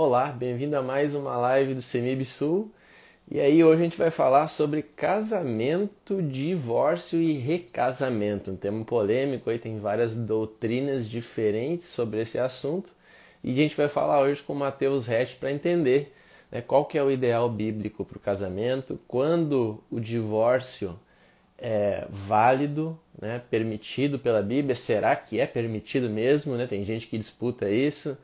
[0.00, 2.70] Olá, bem-vindo a mais uma live do Semib Sul.
[3.28, 9.50] E aí hoje a gente vai falar sobre casamento, divórcio e recasamento, um tema polêmico
[9.50, 12.92] aí tem várias doutrinas diferentes sobre esse assunto.
[13.42, 16.14] E a gente vai falar hoje com o Mateus Rett para entender
[16.48, 20.96] né, qual que é o ideal bíblico para o casamento, quando o divórcio
[21.58, 26.54] é válido, né, permitido pela Bíblia, será que é permitido mesmo?
[26.54, 26.68] Né?
[26.68, 28.16] Tem gente que disputa isso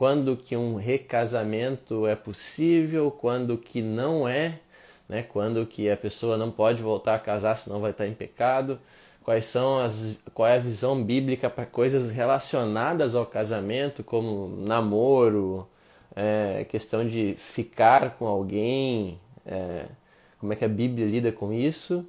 [0.00, 4.58] quando que um recasamento é possível, quando que não é,
[5.06, 5.22] né?
[5.22, 8.80] quando que a pessoa não pode voltar a casar senão vai estar em pecado,
[9.22, 15.68] quais são as, qual é a visão bíblica para coisas relacionadas ao casamento, como namoro,
[16.16, 19.84] é, questão de ficar com alguém, é,
[20.38, 22.08] como é que a Bíblia lida com isso,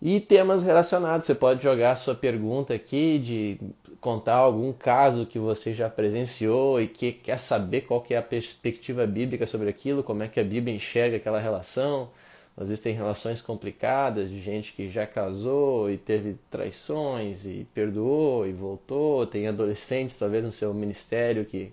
[0.00, 1.26] e temas relacionados.
[1.26, 3.60] Você pode jogar sua pergunta aqui de
[4.00, 8.22] contar algum caso que você já presenciou e que quer saber qual que é a
[8.22, 12.10] perspectiva bíblica sobre aquilo, como é que a Bíblia enxerga aquela relação.
[12.56, 18.46] Às vezes tem relações complicadas de gente que já casou e teve traições e perdoou
[18.46, 19.26] e voltou.
[19.26, 21.72] Tem adolescentes, talvez, no seu ministério que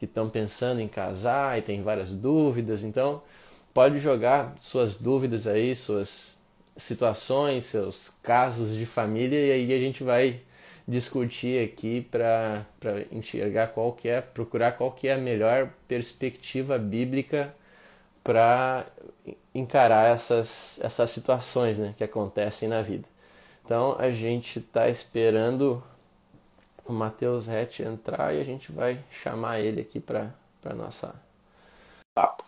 [0.00, 2.82] estão pensando em casar e tem várias dúvidas.
[2.82, 3.22] Então,
[3.72, 6.39] pode jogar suas dúvidas aí, suas
[6.76, 10.40] situações, seus casos de família e aí a gente vai
[10.86, 12.66] discutir aqui para
[13.12, 17.54] enxergar qual que é, procurar qual que é a melhor perspectiva bíblica
[18.24, 18.86] para
[19.54, 23.08] encarar essas, essas situações né, que acontecem na vida.
[23.64, 25.82] Então a gente está esperando
[26.84, 30.32] o Matheus Rett entrar e a gente vai chamar ele aqui para
[30.74, 31.14] nossa
[32.14, 32.44] papo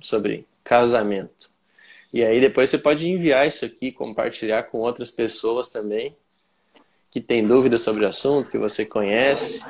[0.00, 1.49] sobre casamento.
[2.12, 6.16] E aí depois você pode enviar isso aqui, compartilhar com outras pessoas também
[7.10, 9.66] que tem dúvidas sobre o assunto, que você conhece.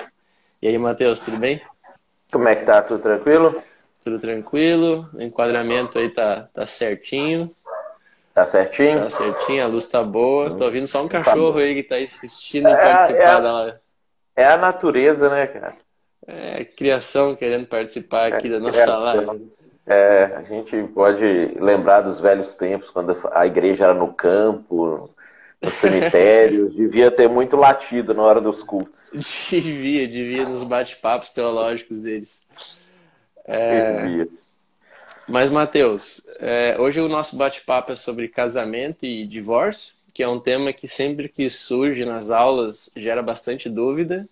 [0.60, 1.60] E aí, Matheus, tudo bem?
[2.30, 2.82] Como é que tá?
[2.82, 3.62] Tudo tranquilo?
[4.02, 5.08] Tudo tranquilo.
[5.14, 7.50] O enquadramento aí tá, tá certinho.
[8.34, 8.94] Tá certinho?
[8.94, 10.54] Tá certinho, a luz tá boa.
[10.54, 13.40] Tô ouvindo só um tá cachorro aí que tá insistindo em é, participar é a,
[13.40, 13.80] da
[14.36, 15.74] É a natureza, né, cara?
[16.26, 19.50] É, criação querendo participar aqui é, da nossa live.
[19.90, 21.24] É, a gente pode
[21.58, 25.10] lembrar dos velhos tempos, quando a igreja era no campo,
[25.60, 29.10] nos cemitérios, devia ter muito latido na hora dos cultos.
[29.50, 32.46] Devia, devia nos bate-papos teológicos deles.
[33.44, 34.02] É...
[34.02, 34.28] Devia.
[35.26, 40.38] Mas, Matheus, é, hoje o nosso bate-papo é sobre casamento e divórcio, que é um
[40.38, 44.28] tema que sempre que surge nas aulas gera bastante dúvida,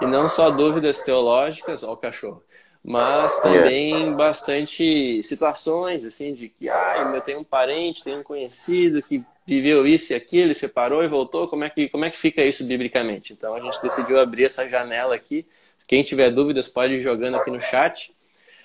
[0.00, 2.42] e não só dúvidas teológicas, ó o cachorro,
[2.86, 9.02] mas também bastante situações assim de que ah, eu tenho um parente, tenho um conhecido
[9.02, 12.44] que viveu isso e aquilo, separou e voltou, como é que como é que fica
[12.44, 13.32] isso biblicamente?
[13.32, 15.44] Então a gente decidiu abrir essa janela aqui.
[15.88, 18.14] Quem tiver dúvidas pode ir jogando aqui no chat.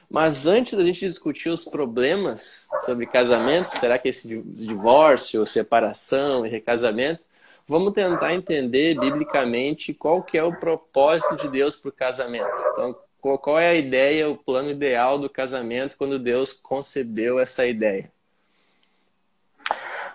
[0.07, 6.49] Mas antes da gente discutir os problemas sobre casamento, será que esse divórcio, separação e
[6.49, 7.23] recasamento,
[7.67, 12.51] vamos tentar entender biblicamente qual que é o propósito de Deus para o casamento.
[12.73, 18.11] Então, qual é a ideia, o plano ideal do casamento quando Deus concebeu essa ideia?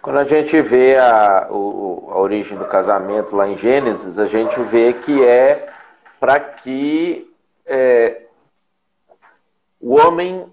[0.03, 4.61] Quando a gente vê a, o, a origem do casamento lá em Gênesis, a gente
[4.65, 5.69] vê que é
[6.21, 7.29] para que
[7.65, 8.23] é,
[9.81, 10.47] o homem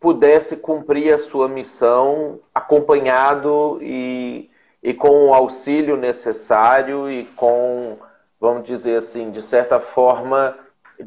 [0.00, 4.50] pudesse cumprir a sua missão acompanhado e,
[4.82, 7.98] e com o auxílio necessário e com,
[8.40, 10.56] vamos dizer assim, de certa forma,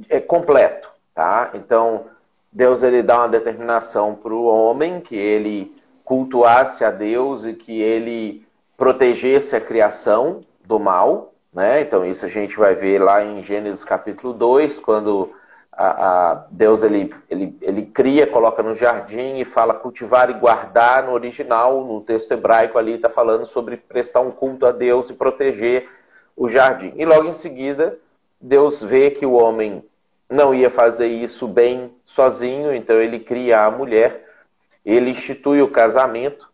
[0.09, 1.51] é completo, tá?
[1.53, 2.05] Então,
[2.51, 7.81] Deus ele dá uma determinação para o homem que ele cultuasse a Deus e que
[7.81, 11.81] ele protegesse a criação do mal, né?
[11.81, 15.31] Então, isso a gente vai ver lá em Gênesis capítulo 2, quando
[15.71, 21.03] a, a Deus ele, ele, ele cria, coloca no jardim e fala cultivar e guardar
[21.03, 25.13] no original, no texto hebraico ali está falando sobre prestar um culto a Deus e
[25.13, 25.89] proteger
[26.35, 26.93] o jardim.
[26.95, 27.97] E logo em seguida,
[28.41, 29.83] Deus vê que o homem
[30.29, 34.25] não ia fazer isso bem sozinho, então ele cria a mulher,
[34.83, 36.49] ele institui o casamento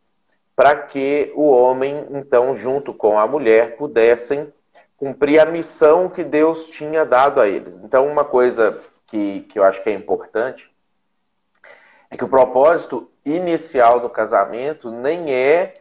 [0.56, 4.52] para que o homem, então, junto com a mulher, pudessem
[4.98, 7.80] cumprir a missão que Deus tinha dado a eles.
[7.80, 10.70] Então, uma coisa que, que eu acho que é importante
[12.10, 15.76] é que o propósito inicial do casamento nem é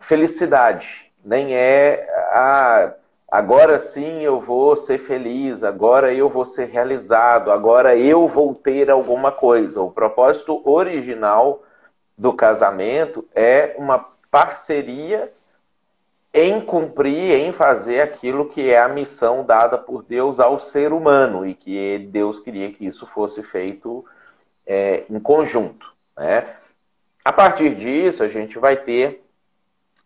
[0.00, 2.92] felicidade, nem é a
[3.32, 8.90] agora sim eu vou ser feliz, agora eu vou ser realizado, agora eu vou ter
[8.90, 9.80] alguma coisa.
[9.80, 11.62] O propósito original
[12.16, 15.32] do casamento é uma parceria
[16.34, 21.46] em cumprir, em fazer aquilo que é a missão dada por Deus ao ser humano
[21.46, 24.04] e que Deus queria que isso fosse feito
[24.66, 25.90] é, em conjunto.
[26.18, 26.46] Né?
[27.24, 29.24] A partir disso, a gente vai ter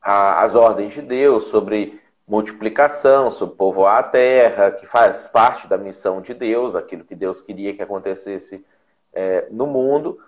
[0.00, 5.78] a, as ordens de Deus sobre multiplicação, sobre povoar a terra, que faz parte da
[5.78, 8.64] missão de Deus, aquilo que Deus queria que acontecesse
[9.12, 10.18] é, no mundo.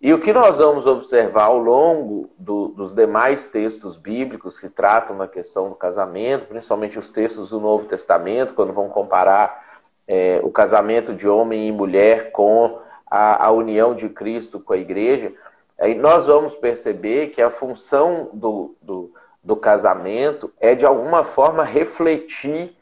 [0.00, 5.18] E o que nós vamos observar ao longo do, dos demais textos bíblicos que tratam
[5.18, 10.50] da questão do casamento, principalmente os textos do Novo Testamento, quando vão comparar é, o
[10.50, 12.78] casamento de homem e mulher com
[13.10, 15.32] a, a, união de Cristo com a igreja,
[15.78, 18.97] aí nós vamos perceber que a função do, do
[19.68, 22.74] casamento é, de alguma forma, refletir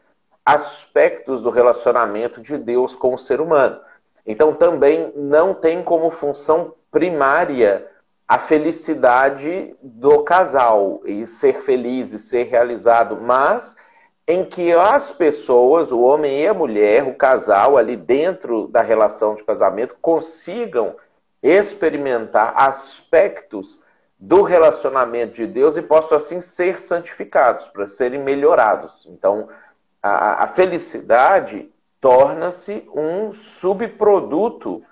[0.44, 3.81] aspectos do relacionamento de Deus com o ser humano.
[4.25, 7.88] Então, também não tem como função primária
[8.29, 13.77] a felicidade do casal e ser feliz e ser realizado, mas
[14.29, 19.35] em que as pessoas, o homem e a mulher, o casal ali dentro da relação
[19.35, 20.94] de casamento, consigam
[21.43, 23.81] experimentar aspectos
[24.19, 29.07] do relacionamento de Deus e possam assim ser santificados, para serem melhorados.
[29.07, 29.49] Então,
[30.03, 31.71] a, a felicidade
[32.01, 34.83] torna-se um subproduto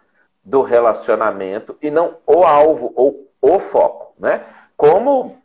[0.45, 4.45] do relacionamento e não o alvo ou o foco, né?
[4.77, 5.39] Como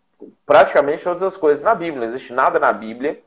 [0.46, 3.22] praticamente todas as coisas na Bíblia, não existe nada na Bíblia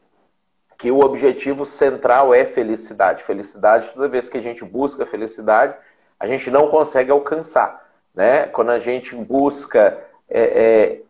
[0.77, 3.23] que o objetivo central é felicidade.
[3.23, 5.75] Felicidade, toda vez que a gente busca felicidade,
[6.19, 8.47] a gente não consegue alcançar, né?
[8.47, 9.99] Quando a gente busca
[10.33, 11.01] é, é,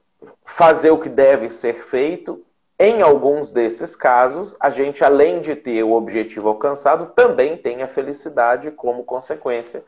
[0.44, 2.44] fazer o que deve ser feito,
[2.78, 7.88] em alguns desses casos, a gente, além de ter o objetivo alcançado, também tem a
[7.88, 9.84] felicidade como consequência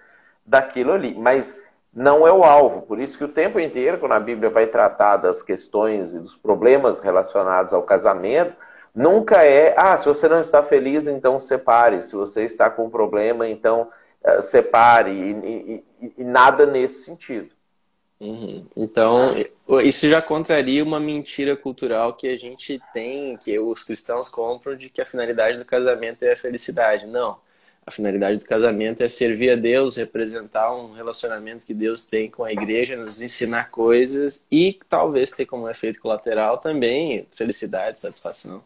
[0.47, 1.13] daquilo ali.
[1.15, 1.57] Mas
[1.93, 2.83] não é o alvo.
[2.83, 6.37] Por isso que o tempo inteiro, quando a Bíblia vai tratar das questões e dos
[6.37, 8.55] problemas relacionados ao casamento,
[8.95, 12.03] nunca é, ah, se você não está feliz, então separe.
[12.03, 13.89] Se você está com um problema, então
[14.25, 15.11] uh, separe.
[15.11, 17.54] E, e, e, nada nesse sentido.
[18.21, 18.67] Uhum.
[18.77, 19.35] Então,
[19.83, 24.89] isso já contraria uma mentira cultural que a gente tem, que os cristãos compram, de
[24.89, 27.07] que a finalidade do casamento é a felicidade.
[27.07, 27.39] Não.
[27.87, 32.43] A finalidade do casamento é servir a Deus, representar um relacionamento que Deus tem com
[32.43, 38.65] a igreja, nos ensinar coisas e talvez ter como efeito colateral também felicidade, satisfação.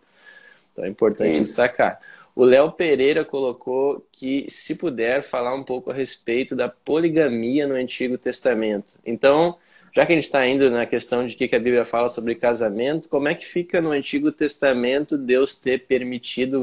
[0.72, 1.42] Então é importante Isso.
[1.42, 2.00] destacar.
[2.38, 7.75] O Léo Pereira colocou que, se puder, falar um pouco a respeito da poligamia no
[7.75, 9.00] Antigo Testamento.
[9.05, 9.58] Então,
[9.93, 13.08] já que a gente está indo na questão de que a Bíblia fala sobre casamento,
[13.08, 16.61] como é que fica no Antigo Testamento Deus ter permitido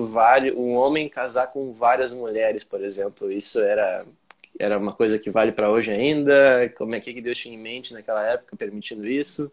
[0.55, 3.29] um homem casar com várias mulheres, por exemplo?
[3.29, 4.05] Isso era,
[4.57, 6.69] era uma coisa que vale para hoje ainda?
[6.77, 9.51] Como é que Deus tinha em mente naquela época permitindo isso?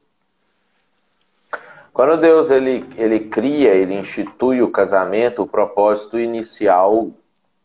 [1.93, 7.11] Quando Deus ele, ele cria, ele institui o casamento, o propósito inicial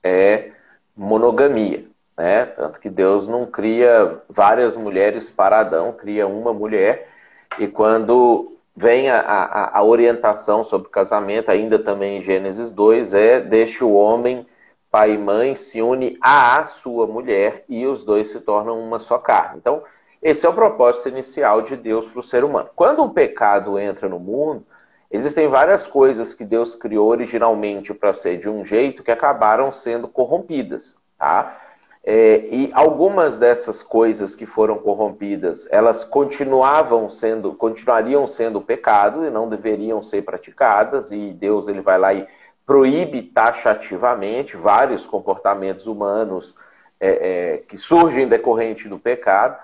[0.03, 0.51] é
[0.95, 1.85] monogamia.
[2.17, 2.45] Né?
[2.45, 7.09] Tanto que Deus não cria várias mulheres para Adão, cria uma mulher.
[7.57, 13.39] E quando vem a, a, a orientação sobre casamento, ainda também em Gênesis 2, é
[13.39, 14.45] deixa o homem,
[14.91, 19.17] pai e mãe, se une à sua mulher e os dois se tornam uma só
[19.17, 19.57] carne.
[19.57, 19.83] Então,
[20.21, 22.69] esse é o propósito inicial de Deus para o ser humano.
[22.75, 24.65] Quando o pecado entra no mundo,
[25.11, 30.07] existem várias coisas que Deus criou originalmente para ser de um jeito que acabaram sendo
[30.07, 31.61] corrompidas, tá?
[32.09, 39.29] É, e algumas dessas coisas que foram corrompidas, elas continuavam sendo, continuariam sendo pecado e
[39.29, 42.25] não deveriam ser praticadas, e Deus ele vai lá e
[42.65, 46.55] proíbe taxativamente vários comportamentos humanos
[46.97, 49.57] é, é, que surgem decorrente do pecado.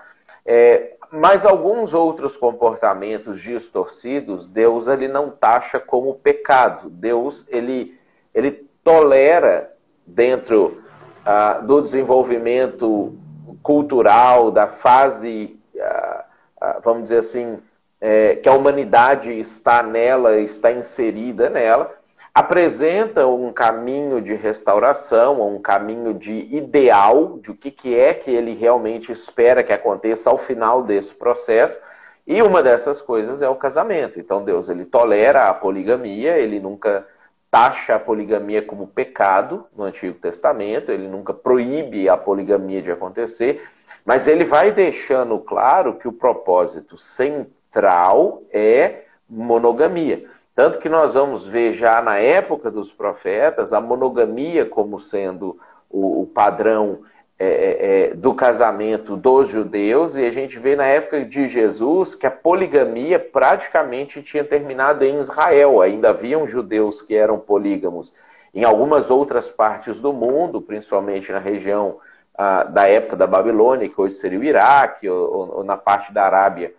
[0.46, 6.90] É, mas alguns outros comportamentos distorcidos, Deus ele não taxa como pecado.
[6.90, 7.98] Deus ele,
[8.34, 9.72] ele tolera
[10.06, 10.82] dentro
[11.24, 13.16] ah, do desenvolvimento
[13.62, 16.24] cultural, da fase, ah,
[16.60, 17.58] ah, vamos dizer assim,
[18.00, 21.94] é, que a humanidade está nela, está inserida nela,
[22.34, 28.28] apresenta um caminho de restauração, um caminho de ideal, de o que, que é que
[28.28, 31.78] ele realmente espera que aconteça ao final desse processo.
[32.26, 34.18] E uma dessas coisas é o casamento.
[34.18, 37.06] Então Deus ele tolera a poligamia, ele nunca
[37.50, 43.62] taxa a poligamia como pecado no Antigo Testamento, ele nunca proíbe a poligamia de acontecer,
[44.04, 50.33] mas ele vai deixando claro que o propósito central é monogamia.
[50.54, 55.58] Tanto que nós vamos ver já na época dos profetas a monogamia como sendo
[55.90, 57.00] o, padrão
[57.38, 62.14] é, é, é, do casamento dos judeus, e a gente vê na época de Jesus
[62.14, 65.80] que a poligamia praticamente tinha terminado em Israel.
[65.80, 68.12] Ainda haviam judeus que eram polígamos.
[68.52, 71.98] Em algumas outras partes do mundo, principalmente na região
[72.36, 76.24] ah, da época da Babilônia, que hoje seria o Iraque, ou, ou na parte da
[76.24, 76.72] Arábia,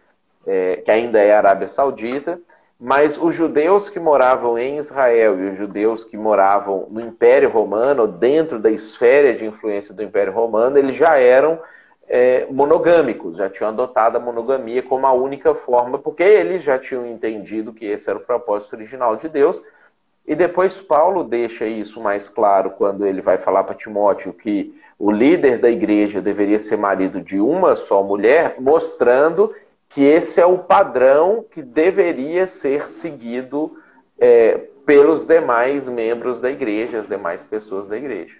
[0.47, 2.39] é, que ainda é a Arábia Saudita,
[2.79, 8.07] mas os judeus que moravam em Israel e os judeus que moravam no Império Romano,
[8.07, 11.59] dentro da esfera de influência do Império Romano, eles já eram
[12.07, 17.05] é, monogâmicos, já tinham adotado a monogamia como a única forma, porque eles já tinham
[17.05, 19.59] entendido que esse era o propósito original de Deus.
[20.27, 25.11] E depois Paulo deixa isso mais claro quando ele vai falar para Timóteo que o
[25.11, 29.53] líder da igreja deveria ser marido de uma só mulher, mostrando
[29.95, 33.81] que esse é o padrão que deveria ser seguido
[34.19, 38.35] é, pelos demais membros da igreja, as demais pessoas da igreja.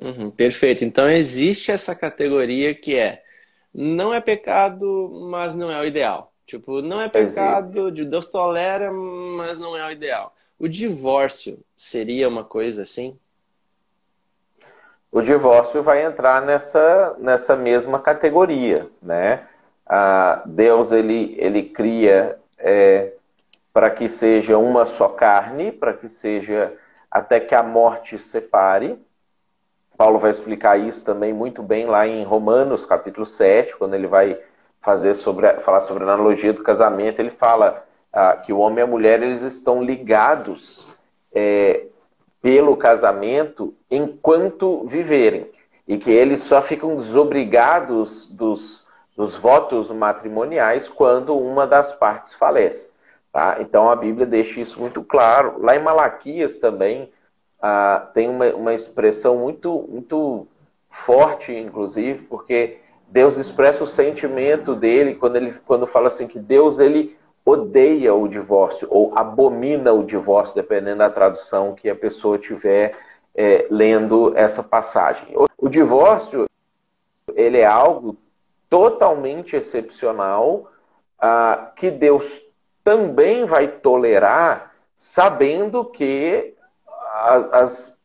[0.00, 0.82] Uhum, perfeito.
[0.82, 3.22] Então existe essa categoria que é
[3.72, 6.32] não é pecado, mas não é o ideal.
[6.46, 10.34] Tipo, não é pecado, de Deus tolera, mas não é o ideal.
[10.58, 13.18] O divórcio seria uma coisa assim?
[15.12, 19.46] O divórcio vai entrar nessa, nessa mesma categoria, né?
[19.86, 23.12] Ah, Deus ele, ele cria é,
[23.72, 26.72] para que seja uma só carne, para que seja
[27.10, 28.98] até que a morte separe.
[29.96, 34.38] Paulo vai explicar isso também muito bem lá em Romanos, capítulo 7, quando ele vai
[34.80, 38.82] fazer sobre, falar sobre a analogia do casamento, ele fala ah, que o homem e
[38.82, 40.88] a mulher eles estão ligados
[41.34, 41.86] é,
[42.40, 45.50] pelo casamento enquanto viverem
[45.88, 48.83] e que eles só ficam desobrigados dos,
[49.16, 52.88] dos votos matrimoniais quando uma das partes falece.
[53.32, 53.56] Tá?
[53.60, 55.56] Então a Bíblia deixa isso muito claro.
[55.58, 57.10] Lá em Malaquias também
[57.60, 60.46] ah, tem uma, uma expressão muito, muito
[60.88, 62.78] forte, inclusive, porque
[63.08, 68.26] Deus expressa o sentimento dele quando ele quando fala assim que Deus ele odeia o
[68.26, 72.96] divórcio ou abomina o divórcio, dependendo da tradução que a pessoa tiver
[73.34, 75.28] é, lendo essa passagem.
[75.58, 76.46] O divórcio
[77.34, 78.16] ele é algo
[78.68, 80.70] totalmente excepcional
[81.18, 82.42] ah, que Deus
[82.82, 86.54] também vai tolerar, sabendo que
[87.14, 87.98] as,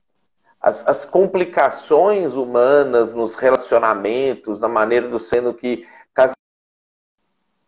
[0.61, 5.87] as, as, complicações humanas nos relacionamentos, na maneira do sendo que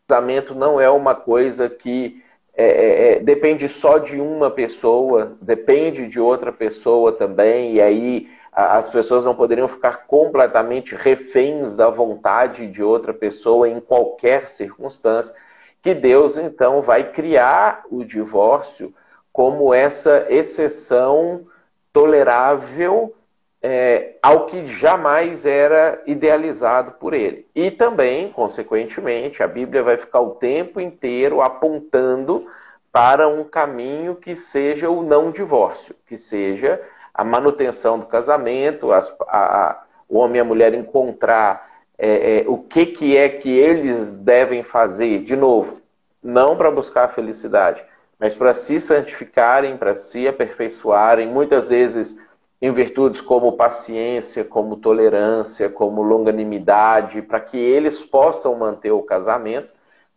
[0.08, 6.08] casamento não é uma coisa que é, é, é, depende só de uma pessoa, depende
[6.08, 12.68] de outra pessoa também, e aí as pessoas não poderiam ficar completamente reféns da vontade
[12.68, 15.34] de outra pessoa em qualquer circunstância,
[15.82, 18.94] que Deus então vai criar o divórcio
[19.32, 21.46] como essa exceção
[21.94, 23.16] tolerável
[23.62, 27.48] é, ao que jamais era idealizado por ele.
[27.56, 32.48] E também, consequentemente, a Bíblia vai ficar o tempo inteiro apontando
[32.92, 36.82] para um caminho que seja o não divórcio, que seja
[37.14, 42.46] a manutenção do casamento, as, a, a, o homem e a mulher encontrar é, é,
[42.48, 45.82] o que, que é que eles devem fazer, de novo,
[46.24, 47.84] não para buscar a felicidade,
[48.20, 52.18] mas para se santificarem, para se aperfeiçoarem, muitas vezes
[52.62, 59.70] em virtudes como paciência, como tolerância, como longanimidade, para que eles possam manter o casamento,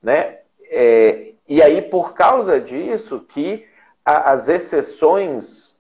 [0.03, 0.39] né?
[0.71, 3.67] É, e aí, por causa disso, que
[4.05, 5.74] a, as exceções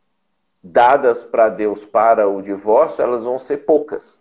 [0.64, 4.18] dadas para Deus para o divórcio, elas vão ser poucas.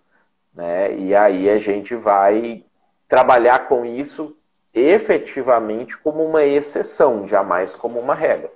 [0.53, 0.93] Né?
[0.99, 2.65] E aí a gente vai
[3.07, 4.35] trabalhar com isso
[4.73, 8.51] efetivamente como uma exceção, jamais como uma regra.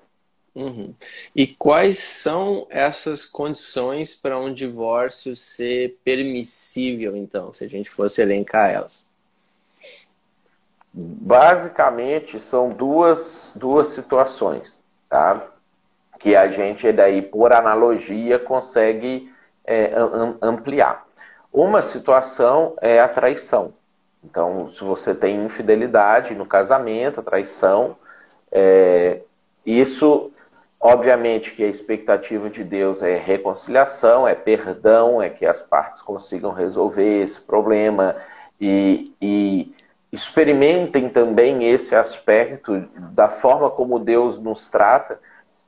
[0.54, 0.94] Uhum.
[1.36, 8.22] E quais são essas condições para um divórcio ser permissível, então, se a gente fosse
[8.22, 9.08] elencar elas?
[10.92, 14.84] Basicamente, são duas, duas situações.
[15.08, 15.48] Tá?
[16.20, 19.32] Que a gente daí, por analogia, consegue
[19.66, 19.92] é,
[20.42, 21.06] ampliar.
[21.52, 23.74] Uma situação é a traição.
[24.24, 27.96] Então, se você tem infidelidade no casamento, a traição,
[28.52, 29.22] é,
[29.66, 30.32] isso,
[30.80, 36.52] obviamente, que a expectativa de Deus é reconciliação, é perdão, é que as partes consigam
[36.52, 38.16] resolver esse problema
[38.60, 39.76] e, e
[40.12, 45.20] experimentem também esse aspecto da forma como Deus nos trata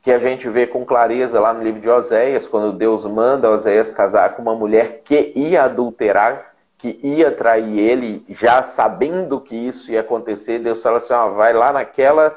[0.09, 3.91] que a gente vê com clareza lá no livro de Oséias, quando Deus manda Oséias
[3.91, 9.91] casar com uma mulher que ia adulterar, que ia trair ele, já sabendo que isso
[9.91, 12.35] ia acontecer, Deus fala assim: ó, vai lá naquela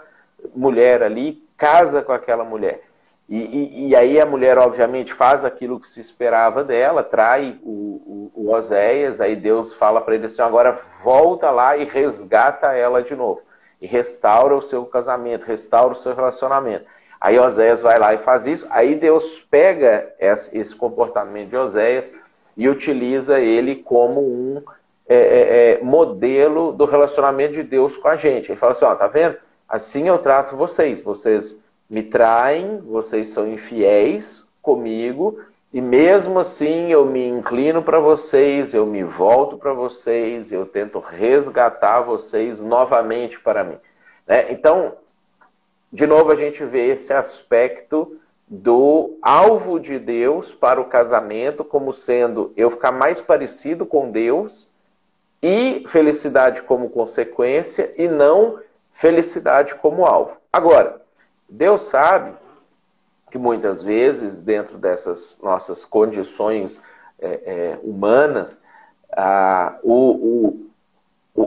[0.55, 2.83] mulher ali, casa com aquela mulher.
[3.27, 7.71] E, e, e, aí a mulher, obviamente, faz aquilo que se esperava dela, trai o,
[7.71, 13.03] o, o Oséias, aí Deus fala para ele assim, agora volta lá e resgata ela
[13.03, 13.41] de novo.
[13.81, 16.85] E restaura o seu casamento, restaura o seu relacionamento.
[17.23, 22.13] Aí Oséias vai lá e faz isso, aí Deus pega esse comportamento de Oséias
[22.57, 24.61] e utiliza ele como um
[25.09, 28.51] é, é, é, modelo do relacionamento de Deus com a gente.
[28.51, 29.37] Ele fala assim, ó, tá vendo?
[29.69, 31.01] Assim eu trato vocês.
[31.01, 31.57] Vocês
[31.89, 35.39] me traem, vocês são infiéis comigo,
[35.73, 40.99] e mesmo assim eu me inclino para vocês, eu me volto para vocês, eu tento
[40.99, 43.79] resgatar vocês novamente para mim.
[44.27, 44.51] Né?
[44.51, 44.95] Então,
[45.93, 48.19] de novo, a gente vê esse aspecto
[48.49, 54.71] do alvo de Deus para o casamento como sendo eu ficar mais parecido com Deus
[55.43, 58.59] e felicidade como consequência e não
[58.95, 60.37] felicidade como alvo.
[60.53, 61.03] Agora,
[61.49, 62.35] Deus sabe
[63.31, 66.81] que muitas vezes, dentro dessas nossas condições
[67.19, 68.61] é, é, humanas,
[69.11, 70.71] a, o, o,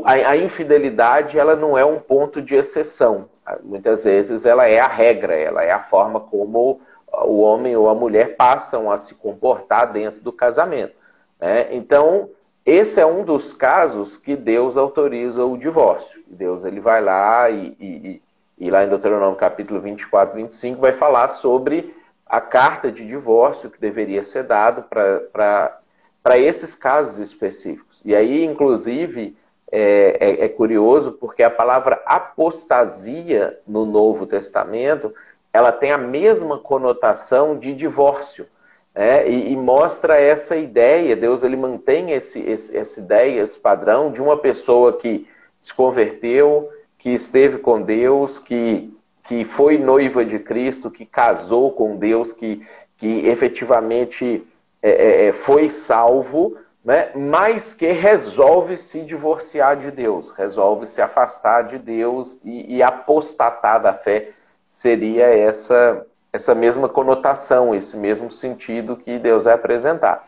[0.04, 3.30] a, a, infidelidade ela não é um ponto de exceção.
[3.64, 7.96] Muitas vezes ela é a regra, ela é a forma como o homem ou a
[7.96, 10.94] mulher passam a se comportar dentro do casamento.
[11.40, 11.68] Né?
[11.72, 12.30] Então,
[12.66, 16.24] esse é um dos casos que Deus autoriza o divórcio.
[16.26, 18.22] Deus ele vai lá e, e,
[18.58, 23.80] e lá em Deuteronômio capítulo 24, 25, vai falar sobre a carta de divórcio que
[23.80, 28.02] deveria ser dado para esses casos específicos.
[28.04, 29.38] E aí, inclusive,
[29.78, 35.14] é, é, é, curioso porque a palavra apostasia no Novo Testamento
[35.52, 38.48] ela tem a mesma conotação de divórcio.
[38.94, 44.10] É, e, e, mostra essa ideia, Deus ele mantém esse, esse, essa ideia, esse padrão
[44.10, 45.28] de uma pessoa que
[45.60, 48.94] se converteu, que esteve com Deus, que,
[49.26, 52.66] que foi noiva de Cristo, que casou com Deus, que,
[52.98, 54.48] que efetivamente
[54.82, 57.12] é, é, é, foi salvo, né?
[57.16, 63.82] mas que resolve se divorciar de Deus, resolve se afastar de Deus e, e apostatar
[63.82, 64.30] da fé.
[64.70, 70.28] Seria essa, essa mesma conotação, esse mesmo sentido que Deus vai apresentar.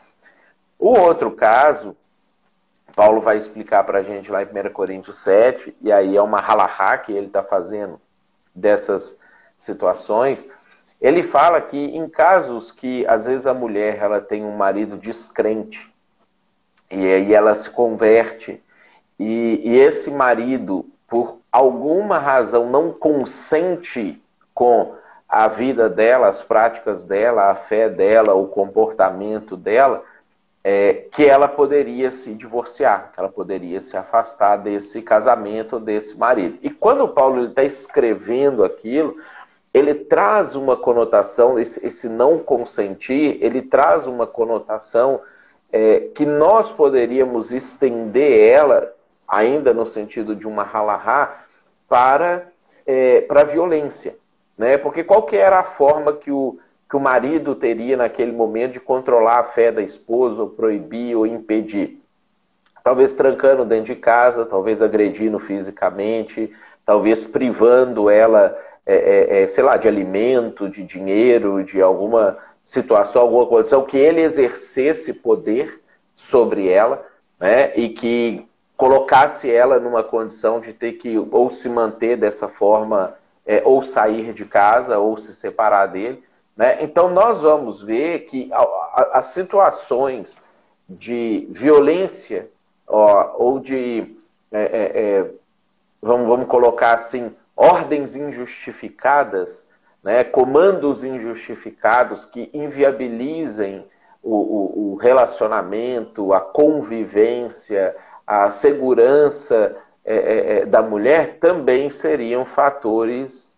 [0.80, 1.96] O outro caso
[2.96, 6.40] Paulo vai explicar para a gente lá em 1 Coríntios 7, e aí é uma
[6.40, 8.02] halahá que ele está fazendo
[8.56, 9.16] dessas
[9.56, 10.50] situações.
[11.00, 15.94] Ele fala que em casos que às vezes a mulher ela tem um marido descrente,
[16.90, 18.62] e aí ela se converte,
[19.20, 24.22] e, e esse marido, por alguma razão, não consente
[24.54, 24.96] com
[25.28, 30.04] a vida dela, as práticas dela, a fé dela, o comportamento dela,
[30.64, 36.58] é, que ela poderia se divorciar, que ela poderia se afastar desse casamento, desse marido.
[36.62, 39.16] E quando Paulo está escrevendo aquilo,
[39.74, 45.22] ele traz uma conotação, esse, esse não consentir, ele traz uma conotação
[45.72, 48.94] é, que nós poderíamos estender ela,
[49.28, 51.44] ainda no sentido de uma halahá,
[51.88, 52.48] para,
[52.86, 54.16] é, para a violência.
[54.58, 54.78] Né?
[54.78, 58.80] Porque qual que era a forma que o, que o marido teria naquele momento de
[58.80, 62.02] controlar a fé da esposa, ou proibir ou impedir.
[62.84, 66.54] Talvez trancando dentro de casa, talvez agredindo fisicamente,
[66.86, 73.22] talvez privando ela, é, é, é, sei lá, de alimento, de dinheiro, de alguma situação,
[73.22, 75.82] alguma condição, que ele exercesse poder
[76.16, 77.02] sobre ela,
[77.40, 83.16] né, e que colocasse ela numa condição de ter que ou se manter dessa forma,
[83.46, 86.22] é, ou sair de casa, ou se separar dele.
[86.58, 86.84] Né?
[86.84, 88.50] Então, nós vamos ver que
[89.14, 90.38] as situações
[90.90, 92.50] de violência
[92.86, 94.14] ó, ou de,
[94.52, 95.32] é, é, é,
[96.02, 99.66] vamos, vamos colocar assim, ordens injustificadas,
[100.08, 100.24] né?
[100.24, 103.86] comandos injustificados que inviabilizem
[104.24, 107.94] o, o, o relacionamento, a convivência,
[108.26, 113.54] a segurança é, é, é, da mulher também seriam fatores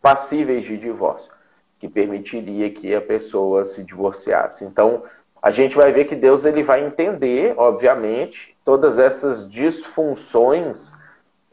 [0.00, 1.30] passíveis de divórcio
[1.78, 4.64] que permitiria que a pessoa se divorciasse.
[4.64, 5.02] Então,
[5.40, 10.92] a gente vai ver que Deus ele vai entender, obviamente, todas essas disfunções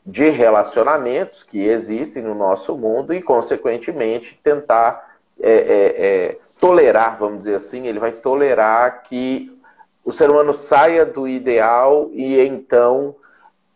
[0.05, 7.39] de relacionamentos que existem no nosso mundo e, consequentemente, tentar é, é, é, tolerar, vamos
[7.39, 9.55] dizer assim, ele vai tolerar que
[10.03, 13.15] o ser humano saia do ideal e então,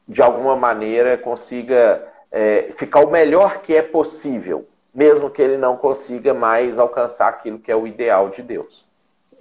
[0.07, 5.75] de alguma maneira, consiga é, ficar o melhor que é possível mesmo que ele não
[5.75, 8.82] consiga mais alcançar aquilo que é o ideal de Deus.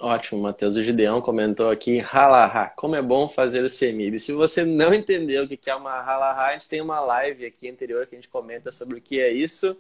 [0.03, 0.75] Ótimo, Matheus.
[0.75, 4.19] O Gideão comentou aqui, halahá, como é bom fazer o semib.
[4.19, 7.71] Se você não entendeu o que é uma halahá, a gente tem uma live aqui
[7.71, 9.79] anterior que a gente comenta sobre o que é isso.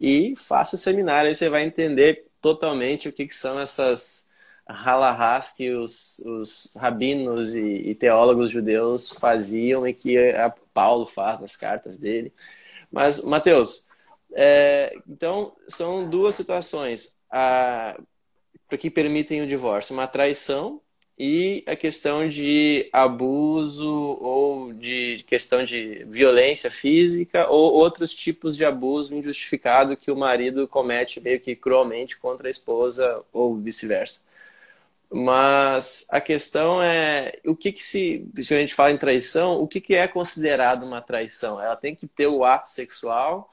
[0.00, 4.32] e faça o seminário, aí você vai entender totalmente o que, são essas
[4.66, 10.16] halahás que os, os rabinos e, e, teólogos judeus faziam e que
[10.74, 12.32] Paulo faz nas cartas dele.
[12.92, 13.88] Mas, Mateus,
[14.34, 17.98] é, então são duas situações a,
[18.76, 20.80] que permitem o divórcio: uma traição
[21.18, 23.88] e a questão de abuso
[24.20, 30.68] ou de questão de violência física ou outros tipos de abuso injustificado que o marido
[30.68, 34.26] comete meio que cruelmente contra a esposa ou vice-versa.
[35.10, 39.66] Mas a questão é o que, que se, se a gente fala em traição, o
[39.66, 41.60] que, que é considerado uma traição?
[41.60, 43.52] Ela tem que ter o ato sexual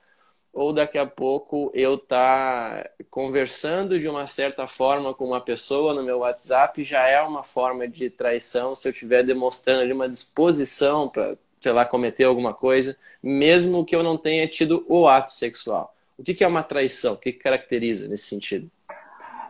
[0.56, 6.02] ou daqui a pouco eu tá conversando de uma certa forma com uma pessoa no
[6.02, 11.10] meu WhatsApp já é uma forma de traição se eu estiver demonstrando ali uma disposição
[11.10, 15.94] para, sei lá, cometer alguma coisa, mesmo que eu não tenha tido o ato sexual.
[16.18, 17.16] O que, que é uma traição?
[17.16, 18.72] O que, que caracteriza nesse sentido?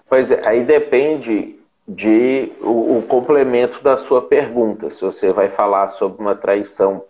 [0.09, 1.55] Pois é, aí depende
[1.87, 4.89] de o, o complemento da sua pergunta.
[4.89, 7.03] Se você vai falar sobre uma traição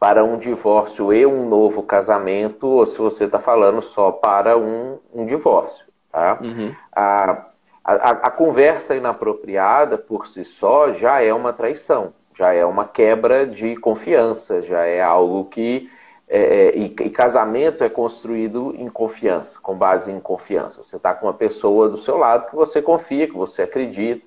[0.00, 4.98] para um divórcio e um novo casamento, ou se você está falando só para um,
[5.12, 5.84] um divórcio.
[6.10, 6.38] Tá?
[6.42, 6.74] Uhum.
[6.90, 7.46] A,
[7.84, 13.46] a, a, conversa inapropriada por si só já é uma traição, já é uma quebra
[13.46, 15.90] de confiança, já é algo que.
[16.26, 20.82] É, é e, e, casamento é construído em confiança, com base em confiança.
[20.82, 24.24] Você está com uma pessoa do seu lado que você confia, que você acredita.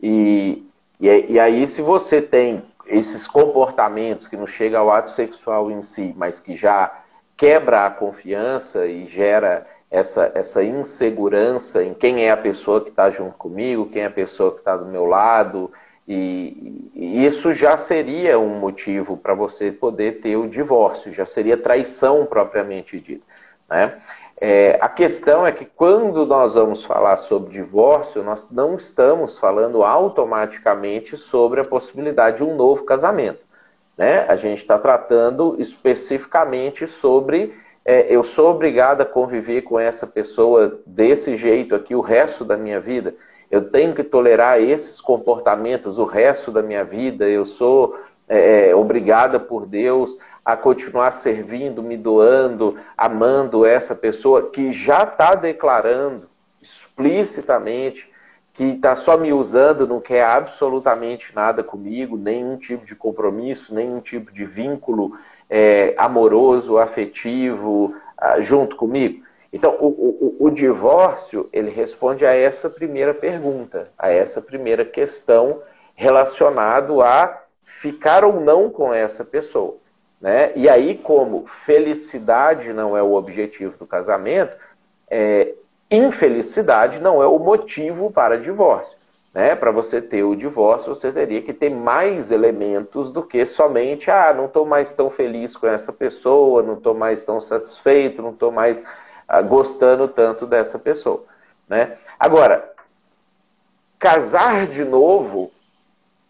[0.00, 0.68] E,
[1.00, 5.82] e, e aí, se você tem esses comportamentos que não chega ao ato sexual em
[5.82, 7.02] si, mas que já
[7.36, 13.10] quebra a confiança e gera essa, essa insegurança em quem é a pessoa que está
[13.10, 15.70] junto comigo, quem é a pessoa que está do meu lado,
[16.08, 21.56] e, e, isso já seria um motivo para você poder ter o divórcio, já seria
[21.56, 23.24] traição propriamente dita.
[23.68, 24.00] Né?
[24.38, 29.82] É, a questão é que quando nós vamos falar sobre divórcio, nós não estamos falando
[29.82, 33.40] automaticamente sobre a possibilidade de um novo casamento.
[33.96, 34.26] Né?
[34.28, 37.54] A gente está tratando especificamente sobre
[37.88, 42.56] é, eu sou obrigado a conviver com essa pessoa desse jeito aqui o resto da
[42.56, 43.14] minha vida.
[43.48, 47.28] Eu tenho que tolerar esses comportamentos o resto da minha vida.
[47.28, 47.96] Eu sou
[48.28, 55.34] é, obrigada por Deus a continuar servindo, me doando, amando essa pessoa que já está
[55.34, 56.28] declarando
[56.62, 58.08] explicitamente
[58.54, 64.00] que está só me usando, não quer absolutamente nada comigo, nenhum tipo de compromisso, nenhum
[64.00, 65.18] tipo de vínculo
[65.50, 69.24] é, amoroso, afetivo, ah, junto comigo.
[69.52, 75.60] Então, o, o, o, divórcio, ele responde a essa primeira pergunta, a essa primeira questão
[75.94, 79.76] relacionado a ficar ou não com essa pessoa.
[80.20, 80.52] Né?
[80.56, 84.56] E aí, como felicidade não é o objetivo do casamento,
[85.10, 85.54] é,
[85.90, 88.96] infelicidade não é o motivo para divórcio.
[89.32, 89.54] Né?
[89.54, 94.32] Para você ter o divórcio, você teria que ter mais elementos do que somente, ah,
[94.32, 98.50] não estou mais tão feliz com essa pessoa, não estou mais tão satisfeito, não estou
[98.50, 98.82] mais
[99.28, 101.22] ah, gostando tanto dessa pessoa.
[101.68, 101.98] Né?
[102.18, 102.72] Agora,
[103.98, 105.52] casar de novo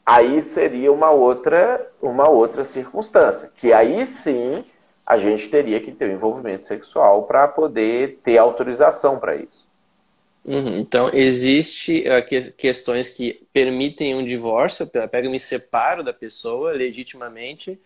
[0.07, 4.65] aí seria uma outra, uma outra circunstância, que aí sim
[5.05, 9.67] a gente teria que ter um envolvimento sexual para poder ter autorização para isso.
[10.45, 10.79] Uhum.
[10.79, 16.71] Então, existe uh, que, questões que permitem um divórcio, eu e me separo da pessoa
[16.73, 17.81] legitimamente,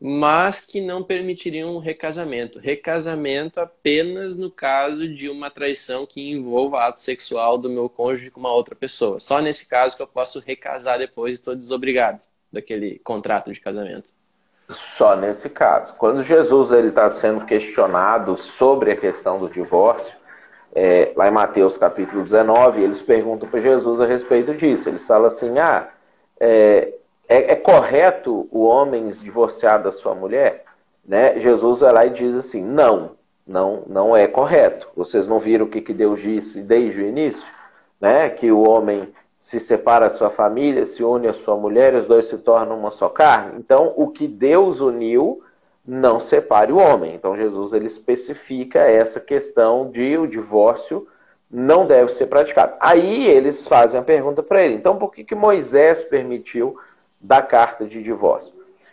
[0.00, 2.58] mas que não permitiriam um recasamento.
[2.58, 8.40] Recasamento apenas no caso de uma traição que envolva ato sexual do meu cônjuge com
[8.40, 9.18] uma outra pessoa.
[9.20, 14.12] Só nesse caso que eu posso recasar depois e estou desobrigado daquele contrato de casamento.
[14.96, 15.94] Só nesse caso.
[15.94, 20.12] Quando Jesus está sendo questionado sobre a questão do divórcio,
[20.74, 24.88] é, lá em Mateus capítulo 19, eles perguntam para Jesus a respeito disso.
[24.88, 25.88] Eles falam assim: ah,
[26.38, 26.92] é,
[27.28, 30.64] é, é correto o homem divorciar da sua mulher?
[31.04, 31.38] Né?
[31.40, 33.12] Jesus vai lá e diz assim: não,
[33.46, 34.88] não, não é correto.
[34.96, 37.46] Vocês não viram o que, que Deus disse desde o início?
[38.00, 38.28] Né?
[38.30, 42.26] Que o homem se separa de sua família, se une à sua mulher, os dois
[42.26, 43.58] se tornam uma só carne.
[43.58, 45.42] Então, o que Deus uniu,
[45.86, 47.14] não separe o homem.
[47.14, 51.06] Então, Jesus ele especifica essa questão de o divórcio
[51.50, 52.74] não deve ser praticado.
[52.80, 56.76] Aí eles fazem a pergunta para ele: então, por que, que Moisés permitiu
[57.20, 58.52] da carta de divórcio.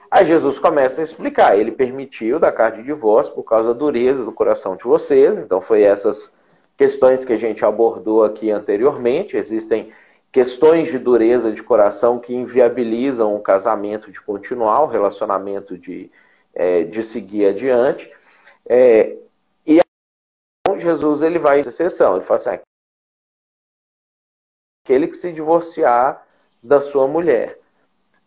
[0.09, 1.57] Aí Jesus começa a explicar.
[1.57, 5.37] Ele permitiu da carta de divórcio por causa da dureza do coração de vocês.
[5.37, 6.31] Então, foi essas
[6.77, 9.35] questões que a gente abordou aqui anteriormente.
[9.35, 9.91] Existem
[10.31, 16.11] questões de dureza de coração que inviabilizam o casamento de continuar, o relacionamento de,
[16.53, 18.11] é, de seguir adiante.
[18.67, 19.17] É,
[20.83, 22.59] Jesus ele vai exceção, ele fala assim,
[24.85, 26.27] aquele que se divorciar
[26.61, 27.59] da sua mulher,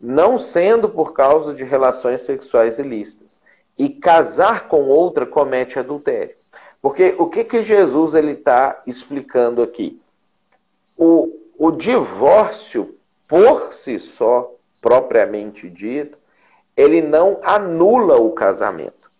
[0.00, 3.40] não sendo por causa de relações sexuais ilícitas,
[3.78, 6.34] e casar com outra comete adultério.
[6.80, 10.00] Porque o que, que Jesus ele está explicando aqui?
[10.96, 12.96] O, o divórcio,
[13.28, 16.16] por si só, propriamente dito,
[16.76, 19.10] ele não anula o casamento.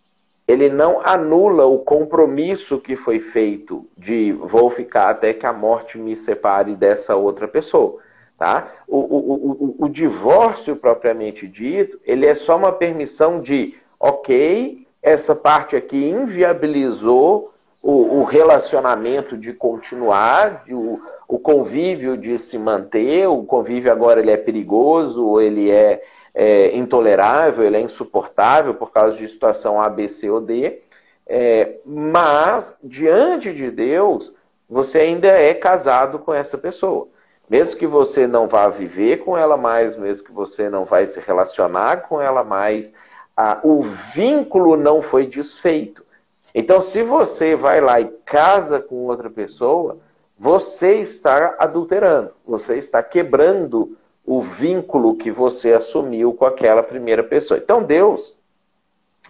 [0.47, 5.97] Ele não anula o compromisso que foi feito de vou ficar até que a morte
[5.97, 7.99] me separe dessa outra pessoa.
[8.37, 8.71] Tá?
[8.87, 15.35] O, o, o, o divórcio propriamente dito, ele é só uma permissão de, ok, essa
[15.35, 23.27] parte aqui inviabilizou o, o relacionamento de continuar, de, o, o convívio de se manter,
[23.27, 26.03] o convívio agora ele é perigoso, ou ele é,
[26.35, 30.79] é intolerável, ele é insuportável por causa de situação A, B, C ou D.
[31.25, 34.33] É, mas, diante de Deus,
[34.69, 37.07] você ainda é casado com essa pessoa.
[37.49, 41.19] Mesmo que você não vá viver com ela mais, mesmo que você não vai se
[41.19, 42.93] relacionar com ela mais,
[43.35, 43.83] a, o
[44.13, 46.05] vínculo não foi desfeito.
[46.53, 49.99] Então, se você vai lá e casa com outra pessoa,
[50.37, 57.59] você está adulterando, você está quebrando o vínculo que você assumiu com aquela primeira pessoa.
[57.59, 58.33] Então, Deus,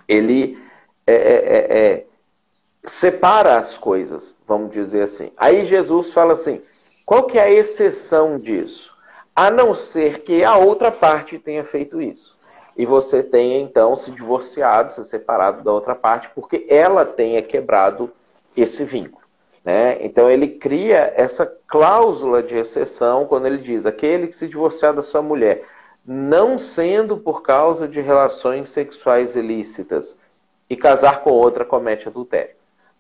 [0.08, 0.58] ele
[1.06, 2.06] é, é, é, é
[2.86, 5.32] separa as coisas, vamos dizer assim.
[5.38, 6.62] Aí Jesus fala assim:
[7.08, 8.93] qual que é a exceção disso?
[9.34, 12.36] A não ser que a outra parte tenha feito isso.
[12.76, 18.12] E você tenha, então, se divorciado, se separado da outra parte, porque ela tenha quebrado
[18.58, 19.24] esse vínculo.
[19.63, 19.98] Né?
[20.02, 25.02] Então, ele cria essa cláusula de exceção quando ele diz: aquele que se divorciar da
[25.02, 25.63] sua mulher,
[26.06, 30.17] não sendo por causa de relações sexuais ilícitas,
[30.70, 32.57] e casar com outra comete adultério.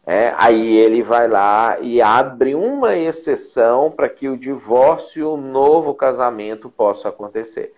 [0.09, 5.35] É, aí ele vai lá e abre uma exceção para que o divórcio e o
[5.35, 7.73] novo casamento possa acontecer.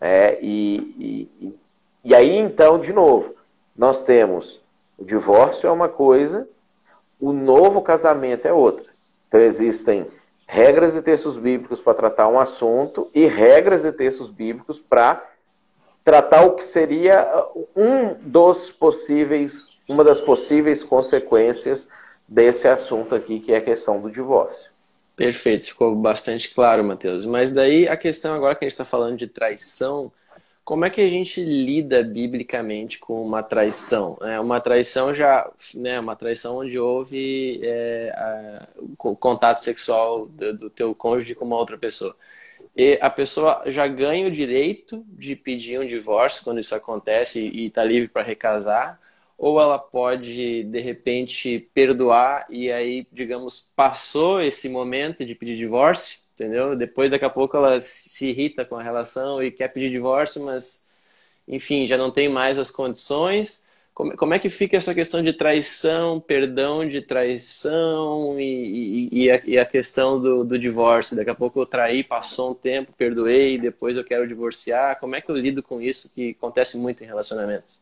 [0.00, 1.58] É, e, e,
[2.02, 3.34] e aí, então, de novo,
[3.76, 4.64] nós temos
[4.96, 6.48] o divórcio é uma coisa,
[7.20, 8.86] o novo casamento é outra.
[9.28, 10.06] Então, existem
[10.46, 15.22] regras e textos bíblicos para tratar um assunto e regras e textos bíblicos para
[16.02, 17.28] tratar o que seria
[17.76, 21.88] um dos possíveis uma das possíveis consequências
[22.26, 24.70] desse assunto aqui, que é a questão do divórcio.
[25.16, 27.24] Perfeito, ficou bastante claro, Matheus.
[27.24, 30.10] Mas daí a questão agora que a gente está falando de traição,
[30.64, 34.18] como é que a gente lida biblicamente com uma traição?
[34.22, 38.68] É uma traição já, né, uma traição onde houve é, a,
[38.98, 42.16] o contato sexual do, do teu cônjuge com uma outra pessoa.
[42.76, 47.66] E a pessoa já ganha o direito de pedir um divórcio quando isso acontece e
[47.66, 48.98] está livre para recasar,
[49.36, 56.20] ou ela pode de repente perdoar e aí, digamos, passou esse momento de pedir divórcio,
[56.34, 56.76] entendeu?
[56.76, 60.88] Depois daqui a pouco ela se irrita com a relação e quer pedir divórcio, mas
[61.46, 63.66] enfim, já não tem mais as condições.
[63.92, 69.30] Como, como é que fica essa questão de traição, perdão de traição e, e, e,
[69.30, 71.16] a, e a, questão do, do, divórcio?
[71.16, 74.98] Daqui a pouco eu traí, passou um tempo, perdoei, depois eu quero divorciar.
[74.98, 77.80] Como é que eu lido com isso que acontece muito em relacionamentos?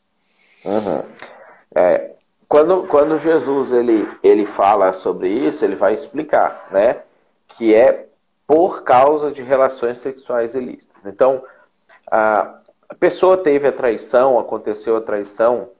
[0.67, 1.42] Uhum.
[1.75, 2.13] É,
[2.49, 7.01] quando, quando Jesus ele, ele fala sobre isso, ele vai explicar, né?
[7.49, 8.07] Que é
[8.47, 11.07] por causa de relações sexuais ilícitas.
[11.07, 11.43] Então,
[12.11, 12.61] a,
[12.99, 15.71] pessoa teve a traição, aconteceu a traição,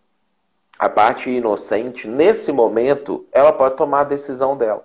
[0.79, 4.85] a parte inocente, nesse momento, ela pode tomar a decisão dela.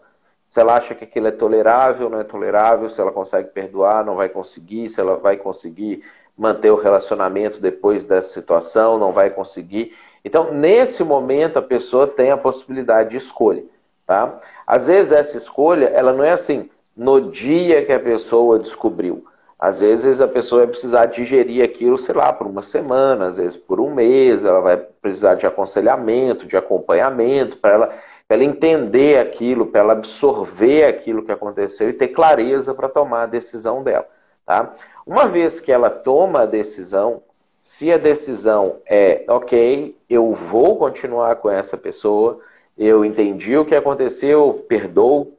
[0.49, 4.15] Se ela acha que aquilo é tolerável, não é tolerável, se ela consegue perdoar, não
[4.15, 6.03] vai conseguir, se ela vai conseguir
[6.37, 9.95] manter o relacionamento depois dessa situação, não vai conseguir.
[10.27, 13.63] Então, nesse momento, a pessoa tem a possibilidade de escolha.
[14.05, 14.41] Tá?
[14.67, 19.25] Às vezes, essa escolha ela não é assim, no dia que a pessoa descobriu.
[19.57, 23.55] Às vezes, a pessoa vai precisar digerir aquilo, sei lá, por uma semana, às vezes
[23.55, 27.93] por um mês, ela vai precisar de aconselhamento, de acompanhamento, para ela,
[28.27, 33.27] ela entender aquilo, para ela absorver aquilo que aconteceu e ter clareza para tomar a
[33.27, 34.05] decisão dela.
[34.45, 34.73] Tá?
[35.05, 37.21] Uma vez que ela toma a decisão,
[37.67, 42.39] se a decisão é, ok, eu vou continuar com essa pessoa,
[42.77, 45.33] eu entendi o que aconteceu, perdoo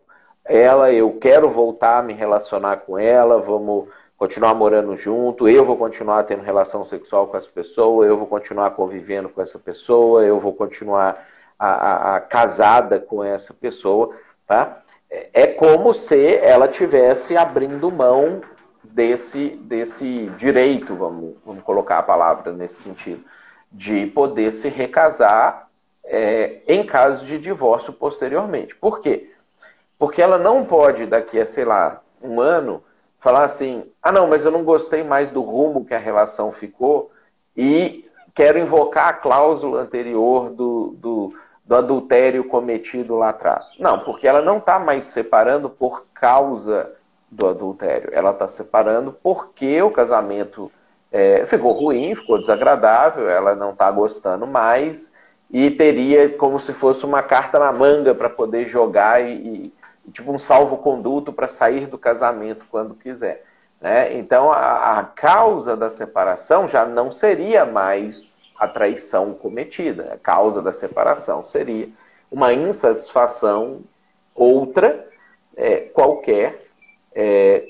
[0.45, 5.77] ela, eu quero voltar a me relacionar com ela, vamos continuar morando junto, eu vou
[5.77, 10.39] continuar tendo relação sexual com essa pessoa, eu vou continuar convivendo com essa pessoa, eu
[10.39, 11.27] vou continuar
[11.59, 14.15] a, a, a casada com essa pessoa,
[14.47, 14.83] tá?
[15.11, 18.43] É como se ela tivesse abrindo mão
[18.83, 23.25] desse, desse direito, vamos, vamos colocar a palavra nesse sentido,
[23.71, 25.69] de poder se recasar
[26.05, 28.75] é, em caso de divórcio posteriormente.
[28.75, 29.31] Por quê?
[29.99, 32.83] Porque ela não pode, daqui a, sei lá, um ano,
[33.21, 37.11] falar assim: ah, não, mas eu não gostei mais do rumo que a relação ficou
[37.57, 43.75] e quero invocar a cláusula anterior do, do, do adultério cometido lá atrás.
[43.79, 46.93] Não, porque ela não está mais separando por causa
[47.31, 48.11] do adultério.
[48.13, 50.71] Ela está separando porque o casamento
[51.13, 55.13] é, ficou ruim, ficou desagradável, ela não está gostando mais
[55.51, 59.73] e teria como se fosse uma carta na manga para poder jogar e,
[60.07, 63.45] e, tipo um salvo-conduto para sair do casamento quando quiser.
[63.81, 64.15] Né?
[64.19, 70.13] Então a, a causa da separação já não seria mais a traição cometida.
[70.15, 71.89] A causa da separação seria
[72.31, 73.81] uma insatisfação
[74.35, 75.09] outra,
[75.57, 76.68] é, qualquer,
[77.21, 77.65] é,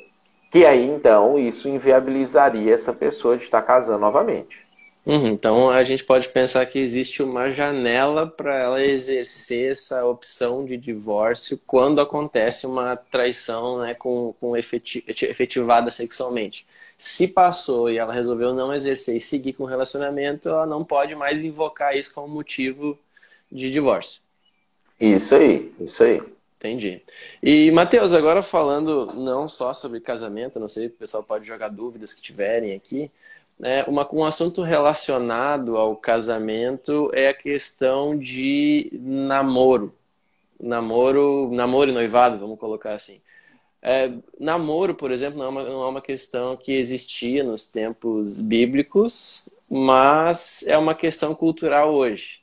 [0.50, 4.68] que aí então isso inviabilizaria essa pessoa de estar casando novamente.
[5.06, 10.66] Uhum, então a gente pode pensar que existe uma janela para ela exercer essa opção
[10.66, 16.66] de divórcio quando acontece uma traição né, com, com efetivada sexualmente.
[16.98, 21.14] Se passou e ela resolveu não exercer e seguir com o relacionamento, ela não pode
[21.14, 22.98] mais invocar isso como motivo
[23.50, 24.20] de divórcio.
[25.00, 26.20] Isso aí, isso aí.
[26.58, 27.00] Entendi.
[27.40, 32.12] E, Matheus, agora falando não só sobre casamento, não sei, o pessoal pode jogar dúvidas
[32.12, 33.08] que tiverem aqui,
[33.56, 33.84] né?
[33.84, 39.94] Uma, um assunto relacionado ao casamento é a questão de namoro.
[40.60, 43.20] Namoro, namoro e noivado, vamos colocar assim.
[43.80, 48.40] É, namoro, por exemplo, não é, uma, não é uma questão que existia nos tempos
[48.40, 52.37] bíblicos, mas é uma questão cultural hoje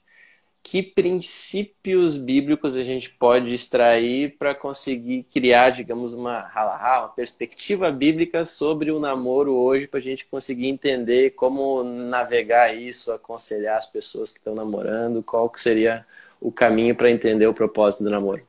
[0.68, 8.44] que princípios bíblicos a gente pode extrair para conseguir criar, digamos, uma uma perspectiva bíblica
[8.46, 14.32] sobre o namoro hoje, para a gente conseguir entender como navegar isso, aconselhar as pessoas
[14.32, 16.04] que estão namorando, qual que seria
[16.42, 18.42] o caminho para entender o propósito do namoro?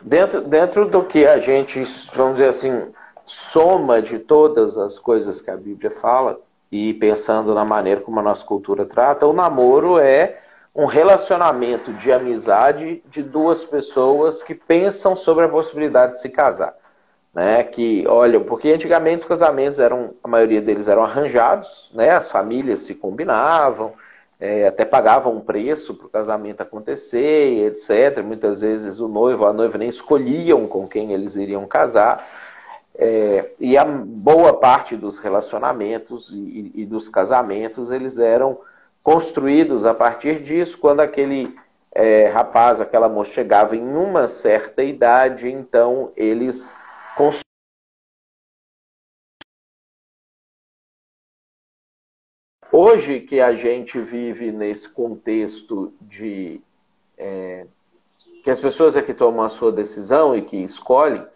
[0.00, 1.82] Dentro, dentro do que a gente,
[2.14, 2.92] vamos dizer assim,
[3.24, 6.40] soma de todas as coisas que a Bíblia fala,
[6.70, 10.38] e pensando na maneira como a nossa cultura trata, o namoro é
[10.74, 16.74] um relacionamento de amizade de duas pessoas que pensam sobre a possibilidade de se casar.
[17.32, 22.30] Né, que olha, porque antigamente os casamentos eram, a maioria deles eram arranjados, né, as
[22.30, 23.92] famílias se combinavam,
[24.40, 28.22] é, até pagavam um preço para o casamento acontecer, etc.
[28.22, 32.26] Muitas vezes o noivo, a noiva nem escolhiam com quem eles iriam casar.
[32.98, 38.58] É, e a boa parte dos relacionamentos e, e, dos casamentos eles eram
[39.02, 41.54] construídos a partir disso, quando aquele
[41.92, 46.74] é, rapaz, aquela moça chegava em uma certa idade, então eles
[47.14, 47.42] construíam.
[52.72, 56.60] Hoje que a gente vive nesse contexto de
[57.16, 57.66] é,
[58.42, 61.26] que as pessoas é que tomam a sua decisão e que escolhem,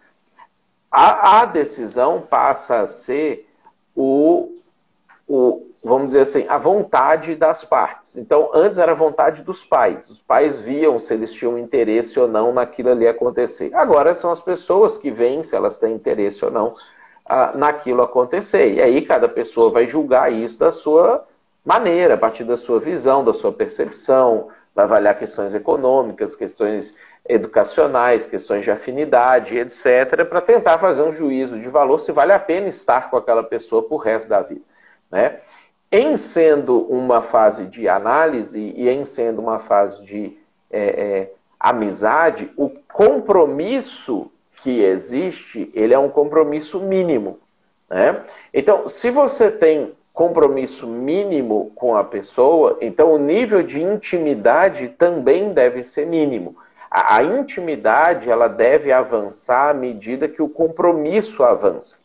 [0.91, 3.47] a, a decisão passa a ser
[3.95, 4.57] o,
[5.27, 8.15] o, vamos dizer assim, a vontade das partes.
[8.17, 10.09] Então, antes era a vontade dos pais.
[10.09, 13.73] Os pais viam se eles tinham interesse ou não naquilo ali acontecer.
[13.73, 16.75] Agora são as pessoas que veem se elas têm interesse ou não
[17.25, 18.73] ah, naquilo acontecer.
[18.73, 21.25] E aí cada pessoa vai julgar isso da sua
[21.63, 26.95] maneira, a partir da sua visão, da sua percepção, vai avaliar questões econômicas, questões
[27.27, 32.39] educacionais, questões de afinidade, etc., para tentar fazer um juízo de valor se vale a
[32.39, 34.61] pena estar com aquela pessoa por resto da vida.
[35.09, 35.39] Né?
[35.91, 40.37] Em sendo uma fase de análise e em sendo uma fase de
[40.69, 44.31] é, é, amizade, o compromisso
[44.63, 47.39] que existe, ele é um compromisso mínimo.
[47.89, 48.23] Né?
[48.53, 55.53] Então, se você tem compromisso mínimo com a pessoa, então o nível de intimidade também
[55.53, 56.57] deve ser mínimo.
[56.89, 61.97] A, a intimidade ela deve avançar à medida que o compromisso avança.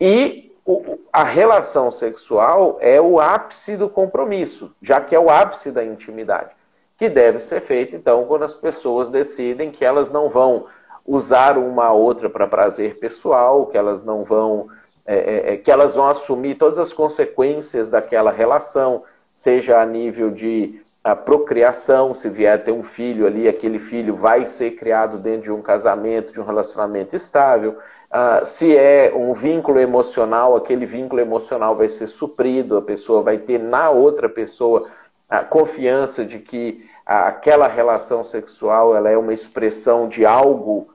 [0.00, 5.72] E o, a relação sexual é o ápice do compromisso, já que é o ápice
[5.72, 6.50] da intimidade,
[6.96, 10.66] que deve ser feito então quando as pessoas decidem que elas não vão
[11.04, 14.68] usar uma outra para prazer pessoal, que elas não vão
[15.04, 19.02] é, é, é, que elas vão assumir todas as consequências daquela relação,
[19.34, 24.46] seja a nível de a procriação, se vier ter um filho ali, aquele filho vai
[24.46, 27.76] ser criado dentro de um casamento, de um relacionamento estável.
[28.08, 33.38] Uh, se é um vínculo emocional, aquele vínculo emocional vai ser suprido, a pessoa vai
[33.38, 34.88] ter na outra pessoa
[35.28, 40.91] a confiança de que aquela relação sexual ela é uma expressão de algo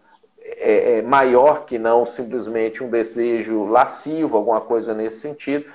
[0.58, 5.66] é, é maior que não simplesmente um desejo lascivo, alguma coisa nesse sentido.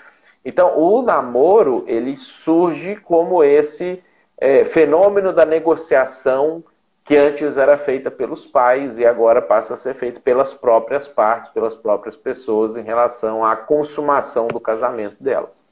[0.44, 4.02] Então, o namoro ele surge como esse
[4.38, 6.64] é, fenômeno da negociação
[7.04, 11.50] que antes era feita pelos pais e agora passa a ser feita pelas próprias partes,
[11.52, 15.62] pelas próprias pessoas em relação à consumação do casamento delas.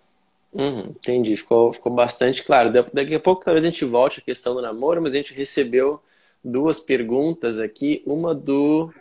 [0.53, 2.73] Uhum, entendi, ficou, ficou bastante claro.
[2.93, 6.01] Daqui a pouco talvez a gente volte à questão do namoro, mas a gente recebeu
[6.43, 8.03] duas perguntas aqui.
[8.05, 8.93] Uma do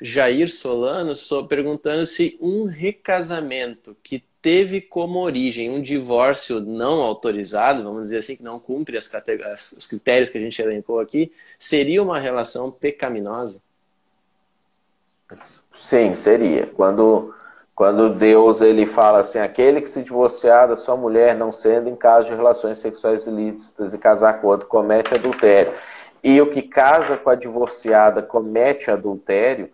[0.00, 1.12] Jair Solano,
[1.48, 8.36] perguntando se um recasamento que teve como origem um divórcio não autorizado, vamos dizer assim,
[8.36, 13.60] que não cumpre as, os critérios que a gente elencou aqui, seria uma relação pecaminosa?
[15.76, 16.66] Sim, seria.
[16.66, 17.34] Quando,
[17.74, 21.96] quando Deus ele fala assim, aquele que se divorciar da sua mulher, não sendo em
[21.96, 25.74] caso de relações sexuais ilícitas e casar com outro, comete adultério.
[26.22, 29.70] E o que casa com a divorciada comete adultério,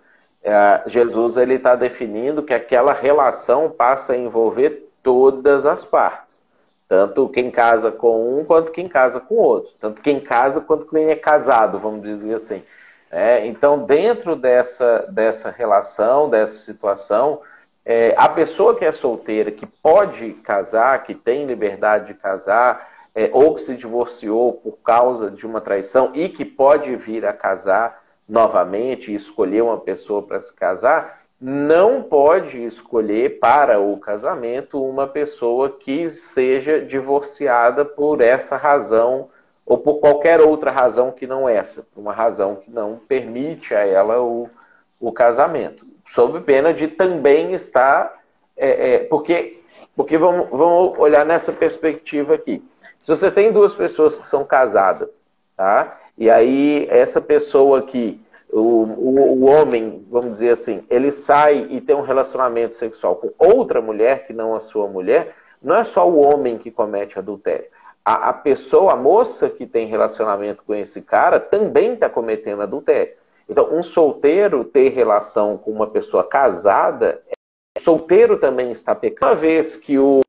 [0.47, 6.41] é, Jesus ele está definindo que aquela relação passa a envolver todas as partes.
[6.89, 9.73] Tanto quem casa com um quanto quem casa com o outro.
[9.81, 12.63] Tanto quem casa quanto quem é casado, vamos dizer assim.
[13.11, 17.41] É, então, dentro dessa, dessa relação, dessa situação,
[17.85, 23.31] é, a pessoa que é solteira, que pode casar, que tem liberdade de casar, é,
[23.33, 28.01] ou que se divorciou por causa de uma traição e que pode vir a casar,
[28.29, 35.07] novamente e escolher uma pessoa para se casar, não pode escolher para o casamento uma
[35.07, 39.29] pessoa que seja divorciada por essa razão
[39.65, 44.23] ou por qualquer outra razão que não essa, uma razão que não permite a ela
[44.23, 44.49] o,
[45.01, 48.25] o casamento, sob pena de também estar.
[48.57, 49.61] É, é, porque
[49.97, 52.63] porque vamos, vamos olhar nessa perspectiva aqui.
[53.01, 55.25] Se você tem duas pessoas que são casadas,
[55.57, 55.99] tá?
[56.19, 61.81] E aí, essa pessoa que, o, o, o, homem, vamos dizer assim, ele sai e
[61.81, 66.09] tem um relacionamento sexual com outra mulher que não a sua mulher, não é só
[66.09, 67.67] o homem que comete adultério.
[68.03, 73.15] A, a pessoa, a moça que tem relacionamento com esse cara, também está cometendo adultério.
[73.49, 77.23] Então, um solteiro ter relação com uma pessoa casada,
[77.79, 79.33] solteiro também está pecando.
[79.33, 80.21] Uma vez que o,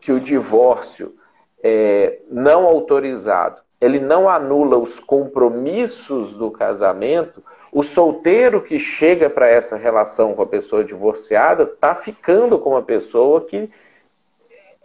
[0.00, 1.16] que o divórcio
[1.62, 9.46] é não autorizado ele não anula os compromissos do casamento, o solteiro que chega para
[9.46, 13.70] essa relação com a pessoa divorciada está ficando com uma pessoa que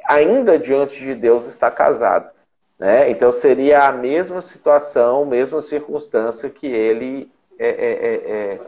[0.05, 2.29] ainda diante de Deus está casado.
[2.77, 3.09] Né?
[3.09, 8.59] Então seria a mesma situação, mesma circunstância que ele é, é, é, é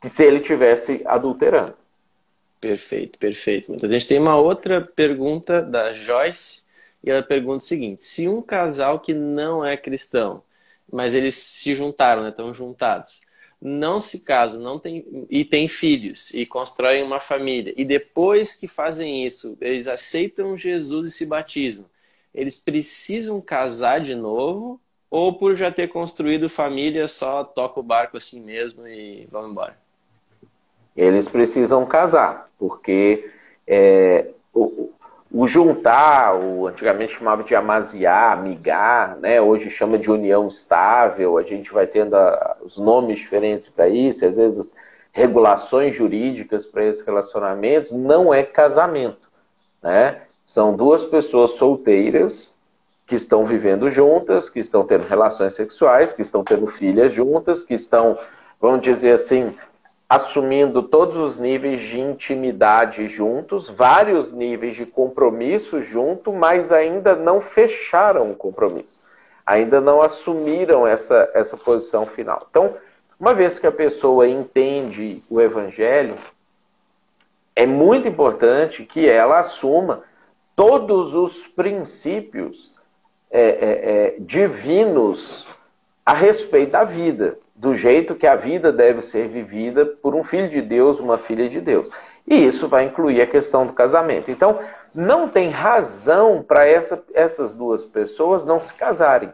[0.00, 1.74] que se ele tivesse adulterando.
[2.60, 3.72] Perfeito, perfeito.
[3.72, 6.68] Então a gente tem uma outra pergunta da Joyce
[7.02, 10.42] e ela pergunta o seguinte: se um casal que não é cristão,
[10.92, 13.22] mas eles se juntaram, né, estão juntados,
[13.60, 18.66] não se casam, não tem e tem filhos e constroem uma família e depois que
[18.66, 21.86] fazem isso, eles aceitam Jesus e se batizam,
[22.34, 24.80] eles precisam casar de novo
[25.10, 29.76] ou por já ter construído família só toca o barco assim mesmo e vão embora?
[30.96, 33.30] Eles precisam casar porque
[33.66, 34.90] é, o,
[35.32, 39.40] o juntar, o antigamente chamava de amaziar, amigar, né?
[39.40, 44.26] hoje chama de união estável, a gente vai tendo a, os nomes diferentes para isso,
[44.26, 44.72] às vezes
[45.12, 49.28] regulações jurídicas para esses relacionamentos, não é casamento.
[49.82, 50.22] Né?
[50.46, 52.52] São duas pessoas solteiras
[53.06, 57.74] que estão vivendo juntas, que estão tendo relações sexuais, que estão tendo filhas juntas, que
[57.74, 58.18] estão,
[58.60, 59.54] vamos dizer assim,
[60.10, 67.40] assumindo todos os níveis de intimidade juntos, vários níveis de compromisso junto, mas ainda não
[67.40, 68.98] fecharam o compromisso.
[69.46, 72.44] Ainda não assumiram essa, essa posição final.
[72.50, 72.74] Então,
[73.20, 76.16] uma vez que a pessoa entende o evangelho,
[77.54, 80.02] é muito importante que ela assuma
[80.56, 82.72] todos os princípios
[83.30, 85.46] é, é, é, divinos
[86.04, 90.48] a respeito da vida do jeito que a vida deve ser vivida por um filho
[90.48, 91.90] de Deus, uma filha de Deus.
[92.26, 94.30] E isso vai incluir a questão do casamento.
[94.30, 94.58] Então,
[94.94, 99.30] não tem razão para essa, essas duas pessoas não se casarem.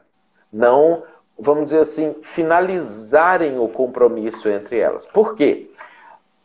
[0.53, 1.05] Não,
[1.39, 5.07] vamos dizer assim, finalizarem o compromisso entre elas.
[5.07, 5.71] Por quê?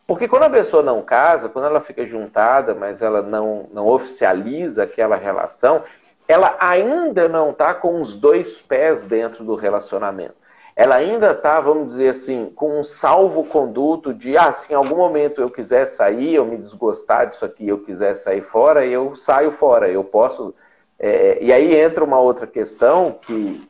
[0.05, 4.83] Porque quando a pessoa não casa, quando ela fica juntada, mas ela não, não oficializa
[4.83, 5.81] aquela relação,
[6.27, 10.40] ela ainda não está com os dois pés dentro do relacionamento
[10.75, 15.41] ela ainda está, vamos dizer assim, com um salvo-conduto de, ah, se em algum momento
[15.41, 19.89] eu quiser sair, eu me desgostar disso aqui, eu quiser sair fora, eu saio fora,
[19.89, 20.55] eu posso.
[20.97, 23.67] É, e aí entra uma outra questão que,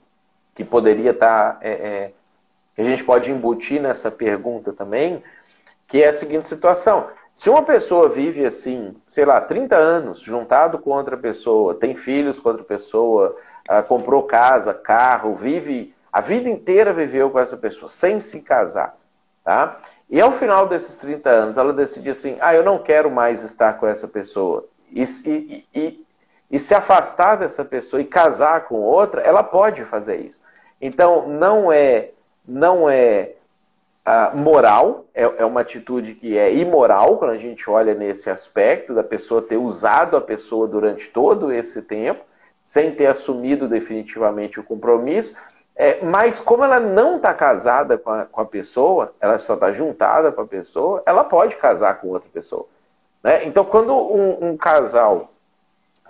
[0.53, 2.11] que poderia estar, tá, é, é,
[2.75, 5.23] que a gente pode embutir nessa pergunta também,
[5.87, 10.77] que é a seguinte situação: Se uma pessoa vive assim, sei lá, 30 anos, juntado
[10.77, 13.35] com outra pessoa, tem filhos com outra pessoa,
[13.69, 18.97] uh, comprou casa, carro, vive a vida inteira viveu com essa pessoa, sem se casar,
[19.43, 19.79] tá?
[20.09, 23.79] E ao final desses 30 anos, ela decide assim: ah, eu não quero mais estar
[23.79, 24.65] com essa pessoa.
[24.91, 26.05] E, e, e,
[26.51, 30.41] e se afastar dessa pessoa e casar com outra, ela pode fazer isso.
[30.81, 32.09] Então, não é,
[32.45, 33.31] não é
[34.05, 38.93] uh, moral, é, é uma atitude que é imoral quando a gente olha nesse aspecto
[38.93, 42.25] da pessoa ter usado a pessoa durante todo esse tempo,
[42.65, 45.33] sem ter assumido definitivamente o compromisso.
[45.81, 49.71] É, mas como ela não está casada com a, com a, pessoa, ela só está
[49.71, 52.67] juntada com a pessoa, ela pode casar com outra pessoa.
[53.23, 53.45] Né?
[53.45, 55.31] Então, quando um, um casal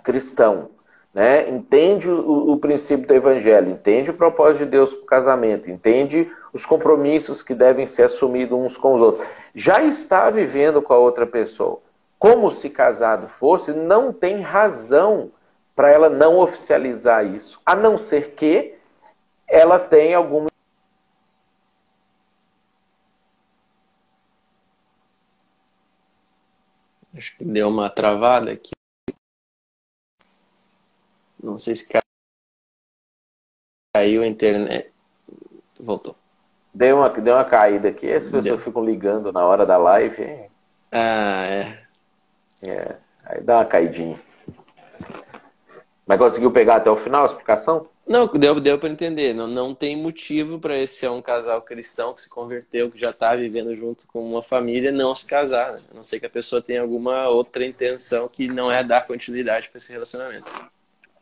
[0.04, 0.68] cristão
[1.14, 5.70] né, entende o, o, princípio do evangelho, entende o propósito de Deus para o casamento,
[5.70, 10.92] entende os compromissos que devem ser assumidos uns com os outros, já está vivendo com
[10.92, 11.78] a outra pessoa,
[12.18, 15.30] como se casado fosse, não tem razão
[15.74, 18.81] para ela não oficializar isso, a não ser que
[19.46, 20.48] ela tem alguma
[27.14, 28.72] Acho que deu uma travada aqui.
[31.42, 31.86] Não sei se
[33.94, 34.90] caiu a internet.
[35.78, 36.16] Voltou.
[36.72, 38.10] Deu uma, deu uma caída aqui.
[38.10, 38.58] As pessoas deu.
[38.58, 40.22] ficam ligando na hora da live.
[40.22, 40.50] Hein?
[40.90, 41.86] Ah, é.
[42.62, 42.96] É.
[43.24, 44.18] Aí dá uma caidinha.
[46.06, 47.88] Mas conseguiu pegar até o final a explicação?
[48.12, 49.32] Não, deu, deu para entender.
[49.32, 53.08] Não, não tem motivo para esse ser um casal cristão que se converteu, que já
[53.08, 55.72] está vivendo junto com uma família, não se casar.
[55.72, 55.78] Né?
[55.90, 59.70] A não ser que a pessoa tenha alguma outra intenção que não é dar continuidade
[59.70, 60.44] para esse relacionamento.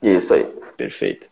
[0.03, 0.45] Isso aí.
[0.77, 1.31] Perfeito.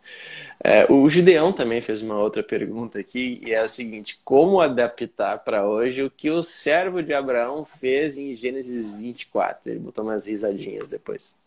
[0.63, 5.39] É, o Gideão também fez uma outra pergunta aqui, e é a seguinte: como adaptar
[5.39, 9.71] para hoje o que o servo de Abraão fez em Gênesis 24?
[9.71, 11.38] Ele botou umas risadinhas depois.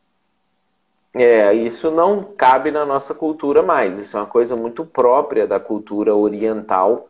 [1.14, 3.98] É, isso não cabe na nossa cultura mais.
[3.98, 7.10] Isso é uma coisa muito própria da cultura oriental,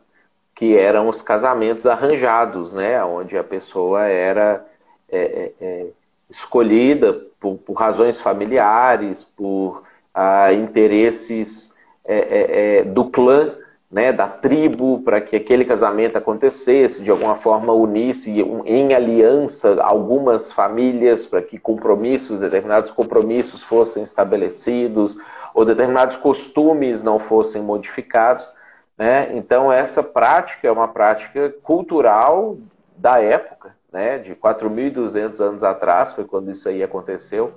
[0.54, 3.02] que eram os casamentos arranjados, né?
[3.04, 4.66] Onde a pessoa era
[5.08, 5.86] é, é, é
[6.28, 9.82] escolhida por, por, razões familiares, por
[10.14, 11.72] ah, interesses
[12.04, 13.54] é, é, do clã
[13.92, 18.30] né, da tribo para que aquele casamento acontecesse, de alguma forma unisse
[18.64, 25.14] em aliança algumas famílias para que compromissos, determinados compromissos fossem estabelecidos
[25.52, 28.48] ou determinados costumes não fossem modificados.
[28.96, 29.36] Né?
[29.36, 32.56] Então essa prática é uma prática cultural
[32.96, 37.52] da época, né, de 4.200 anos atrás, foi quando isso aí aconteceu.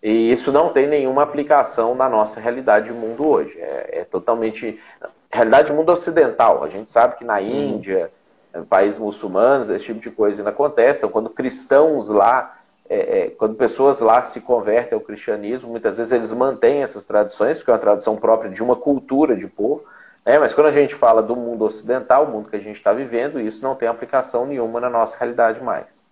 [0.00, 3.58] E isso não tem nenhuma aplicação na nossa realidade de mundo hoje.
[3.58, 4.78] É, é totalmente
[5.32, 6.64] realidade do mundo ocidental.
[6.64, 7.46] A gente sabe que na uhum.
[7.46, 8.10] Índia,
[8.54, 10.98] em países muçulmanos, esse tipo de coisa ainda acontece.
[10.98, 12.58] Então, quando cristãos lá,
[12.88, 17.58] é, é, quando pessoas lá se convertem ao cristianismo, muitas vezes eles mantêm essas tradições,
[17.58, 19.84] porque é uma tradição própria de uma cultura de povo.
[20.26, 20.38] Né?
[20.38, 23.40] Mas quando a gente fala do mundo ocidental, o mundo que a gente está vivendo,
[23.40, 26.02] isso não tem aplicação nenhuma na nossa realidade mais.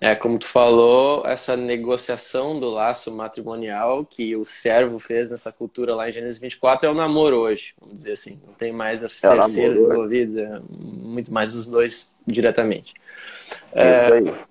[0.00, 5.96] É como tu falou, essa negociação do laço matrimonial que o servo fez nessa cultura
[5.96, 8.40] lá em Gênesis 24 é o namoro hoje, vamos dizer assim.
[8.46, 12.94] Não tem mais essas é terceiras namoro, envolvidas, é muito mais os dois diretamente.
[13.72, 14.44] É, é.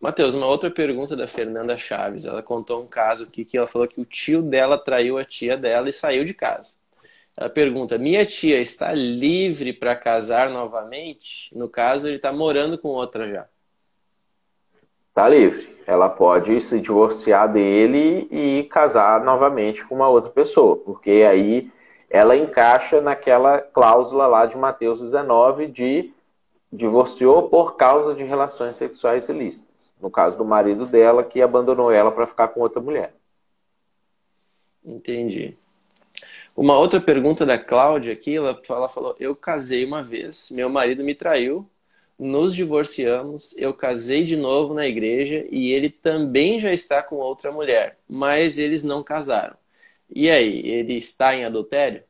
[0.00, 2.24] Matheus, uma outra pergunta da Fernanda Chaves.
[2.24, 5.56] Ela contou um caso aqui que ela falou que o tio dela traiu a tia
[5.56, 6.74] dela e saiu de casa.
[7.36, 11.56] Ela pergunta: Minha tia está livre para casar novamente?
[11.56, 13.46] No caso, ele está morando com outra já
[15.18, 15.76] está livre.
[15.84, 21.70] Ela pode se divorciar dele e casar novamente com uma outra pessoa, porque aí
[22.08, 26.12] ela encaixa naquela cláusula lá de Mateus 19 de
[26.72, 29.92] divorciou por causa de relações sexuais ilícitas.
[30.00, 33.14] No caso do marido dela, que abandonou ela para ficar com outra mulher.
[34.84, 35.56] Entendi.
[36.54, 41.02] Uma outra pergunta da Cláudia aqui, ela, ela falou: Eu casei uma vez, meu marido
[41.02, 41.68] me traiu,
[42.18, 47.52] nos divorciamos, eu casei de novo na igreja e ele também já está com outra
[47.52, 49.56] mulher, mas eles não casaram.
[50.10, 52.02] E aí, ele está em adultério?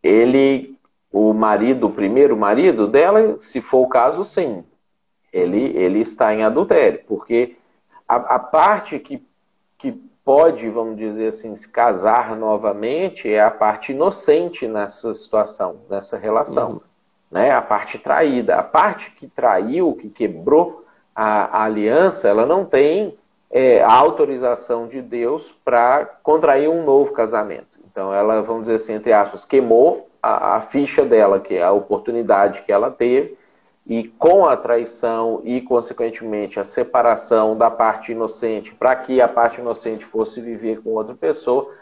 [0.00, 0.76] Ele,
[1.10, 4.62] o marido, o primeiro marido dela, se for o caso, sim.
[5.32, 7.56] Ele, ele está em adultério, porque
[8.06, 9.26] a, a parte que,
[9.76, 9.92] que
[10.24, 16.72] pode, vamos dizer assim, se casar novamente é a parte inocente nessa situação, nessa relação.
[16.72, 16.87] Uhum
[17.30, 17.50] né?
[17.50, 18.56] A parte traída.
[18.56, 23.16] A parte que traiu, que quebrou a, a aliança, ela não tem
[23.50, 27.78] é, a autorização de Deus para contrair um novo casamento.
[27.90, 31.72] Então ela, vamos dizer assim, entre aspas, queimou a, a, ficha dela, que é a
[31.72, 33.36] oportunidade que ela teve,
[33.86, 39.60] e com a traição e, consequentemente, a separação da parte inocente para que a parte
[39.60, 41.72] inocente fosse viver com outra pessoa,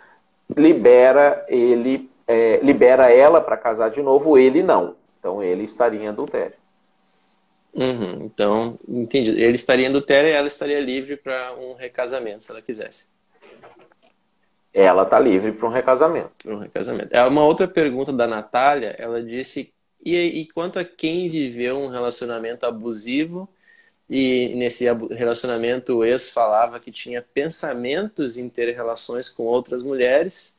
[0.57, 4.95] libera ele, é, libera ela para casar de novo, ele não.
[5.27, 6.55] Então ele estaria em adultério.
[7.75, 9.31] Uhum, então, entendi.
[9.31, 13.09] Ele estaria em adultério e ela estaria livre para um recasamento, se ela quisesse.
[14.73, 16.31] Ela está livre para um recasamento.
[16.45, 17.09] Para um recasamento.
[17.11, 18.95] É uma outra pergunta da Natália.
[18.99, 19.75] Ela disse
[20.05, 23.49] e, e quanto a quem viveu um relacionamento abusivo
[24.09, 30.56] e nesse relacionamento o ex falava que tinha pensamentos em ter relações com outras mulheres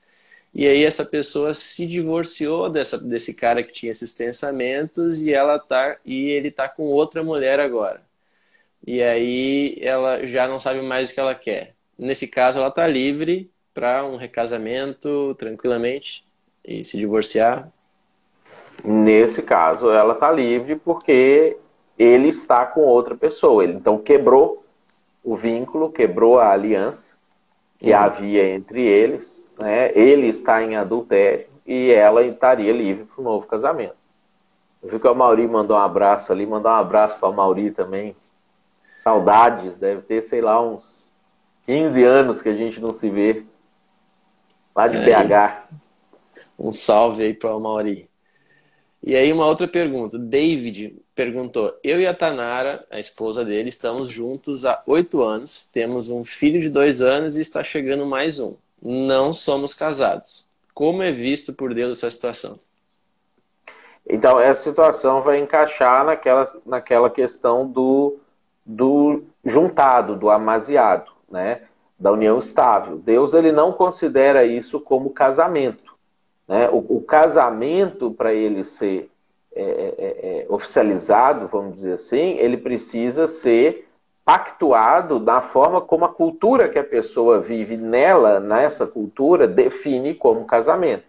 [0.53, 5.59] e aí essa pessoa se divorciou dessa, desse cara que tinha esses pensamentos e ela
[5.59, 8.01] tá e ele tá com outra mulher agora
[8.85, 12.87] e aí ela já não sabe mais o que ela quer nesse caso ela tá
[12.87, 16.25] livre para um recasamento tranquilamente
[16.65, 17.71] e se divorciar
[18.83, 21.57] Nesse caso, ela está livre porque
[21.97, 23.63] ele está com outra pessoa.
[23.63, 24.63] Ele então quebrou
[25.23, 27.15] o vínculo, quebrou a aliança
[27.79, 27.97] que uhum.
[27.97, 29.46] havia entre eles.
[29.57, 29.91] Né?
[29.97, 33.95] Ele está em adultério e ela estaria livre para o novo casamento.
[34.81, 37.71] Eu vi que o Mauri mandou um abraço ali, mandar um abraço para o Mauri
[37.71, 38.15] também.
[38.97, 41.11] Saudades, deve ter, sei lá, uns
[41.65, 43.43] 15 anos que a gente não se vê.
[44.75, 45.67] Lá de é, BH.
[46.57, 48.09] Um salve aí para o Mauri.
[49.03, 50.17] E aí uma outra pergunta.
[50.17, 56.09] David perguntou: Eu e a Tanara, a esposa dele, estamos juntos há oito anos, temos
[56.09, 58.55] um filho de dois anos e está chegando mais um.
[58.81, 60.47] Não somos casados.
[60.73, 62.59] Como é visto por Deus essa situação?
[64.09, 68.17] Então, essa situação vai encaixar naquela, naquela questão do,
[68.65, 71.63] do juntado, do amaziado, né?
[71.99, 72.97] da união estável.
[72.97, 75.95] Deus ele não considera isso como casamento.
[76.47, 76.69] Né?
[76.69, 79.09] O, o casamento, para ele ser
[79.53, 83.86] é, é, é, é, oficializado, vamos dizer assim, ele precisa ser
[84.27, 90.43] pactuado da forma como a cultura que a pessoa vive nela, nessa cultura, define como
[90.43, 91.05] casamento.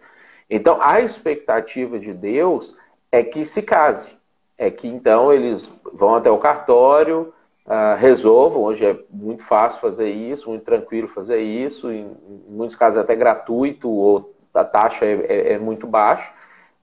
[0.49, 2.73] Então, a expectativa de Deus
[3.11, 4.17] é que se case.
[4.57, 7.33] É que então eles vão até o cartório,
[7.65, 8.61] uh, resolvam.
[8.61, 13.17] Hoje é muito fácil fazer isso, muito tranquilo fazer isso, em, em muitos casos até
[13.17, 16.31] gratuito ou a taxa é, é, é muito baixa,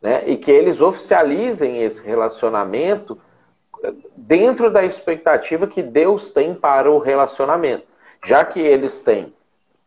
[0.03, 0.23] né?
[0.27, 3.19] e que eles oficializem esse relacionamento
[4.17, 7.87] dentro da expectativa que Deus tem para o relacionamento.
[8.25, 9.33] Já que eles têm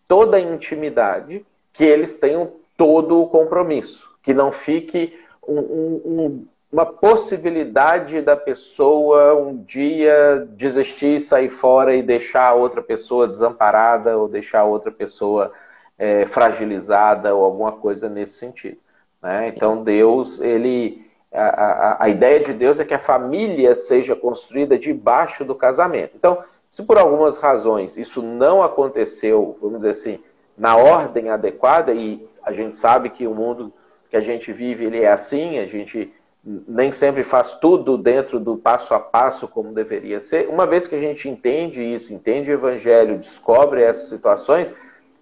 [0.08, 5.18] toda a intimidade, que eles tenham todo o compromisso, que não fique
[5.48, 13.28] um, um, uma possibilidade da pessoa um dia desistir, sair fora e deixar outra pessoa
[13.28, 15.52] desamparada ou deixar outra pessoa
[15.98, 18.78] é, fragilizada ou alguma coisa nesse sentido.
[19.22, 19.50] Né?
[19.50, 25.46] Então Deus, ele, a, a, ideia de Deus é que a família seja construída debaixo
[25.46, 26.16] do casamento.
[26.18, 30.20] Então, se por algumas razões isso não aconteceu, vamos dizer assim,
[30.58, 33.72] na ordem adequada, e a gente sabe que o mundo
[34.10, 36.12] que a gente vive ele é assim, a gente
[36.44, 40.48] nem sempre faz tudo dentro do passo a passo como deveria ser.
[40.48, 44.74] Uma vez que a gente entende isso, entende o evangelho, descobre essas situações,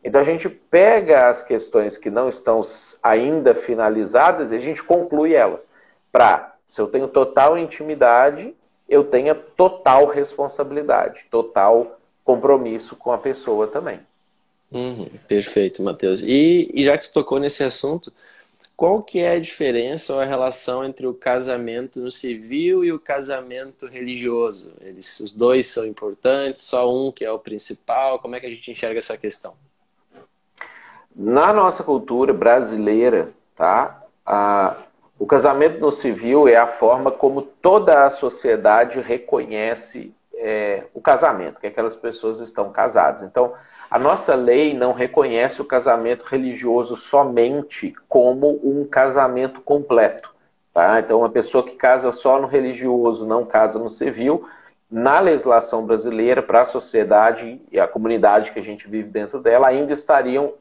[0.04, 2.62] então a gente pega as questões que não estão
[3.04, 5.68] ainda finalizadas e a gente conclui elas.
[6.18, 8.56] Para, se eu tenho total intimidade,
[8.90, 14.00] eu tenha total responsabilidade, total compromisso com a pessoa também.
[14.72, 16.24] Uhum, perfeito, Matheus.
[16.24, 18.12] E, e, já que você tocou nesse assunto,
[18.76, 23.00] qual que é a diferença ou a relação entre o casamento no civil e o
[23.00, 24.74] casamento religioso?
[24.82, 28.18] Eles, os dois são importantes, só um que é o principal?
[28.18, 29.54] Como é que a gente enxerga essa questão?
[31.16, 34.04] Na nossa cultura brasileira, tá?
[34.26, 34.87] A,
[35.20, 41.60] o casamento no civil é a forma como toda a sociedade reconhece é, o casamento,
[41.60, 43.24] que aquelas pessoas estão casadas.
[43.24, 43.54] Então,
[43.90, 50.34] a nossa lei não reconhece o casamento religioso somente como um casamento completo.
[50.74, 51.00] Tá?
[51.00, 54.48] Então, uma pessoa que casa só no religioso, não casa no civil,
[54.92, 59.68] na legislação brasileira, para a sociedade e a comunidade que a gente vive dentro dela,
[59.68, 60.54] ainda estariam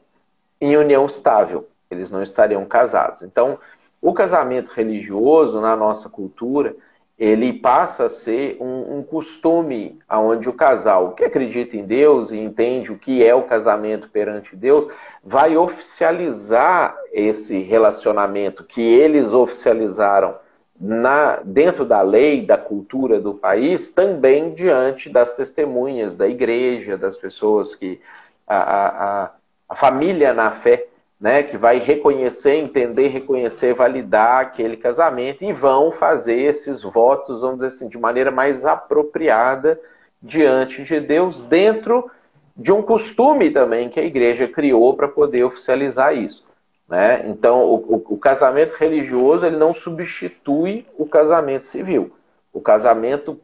[0.59, 3.21] em união estável, eles não estariam casados.
[3.21, 3.59] Então,
[4.07, 6.73] o casamento religioso na nossa cultura,
[7.19, 12.37] ele passa a ser um, um, costume onde o casal que acredita em Deus e
[12.37, 14.87] entende o que é o casamento perante Deus,
[15.21, 20.35] vai oficializar esse relacionamento que eles oficializaram
[20.79, 27.17] na, dentro da lei, da cultura do país, também diante das testemunhas da igreja, das
[27.17, 27.99] pessoas que
[28.47, 29.31] a, a
[29.69, 30.87] a família na fé
[31.19, 37.57] né, que vai reconhecer, entender, reconhecer, validar aquele casamento e vão fazer esses votos, vamos
[37.57, 39.79] dizer assim, de maneira mais apropriada
[40.21, 42.09] diante de Deus, dentro
[42.55, 46.45] de um costume também que a igreja criou para poder oficializar isso.
[46.87, 47.27] Né?
[47.27, 52.11] Então, o, o, o, casamento religioso ele não substitui o casamento civil.
[52.53, 53.39] O casamento,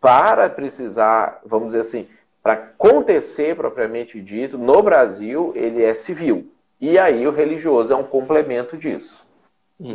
[0.00, 2.06] para precisar, vamos dizer assim,
[2.42, 6.52] para acontecer propriamente dito, no Brasil, ele é civil.
[6.82, 9.24] E aí o religioso é um complemento disso.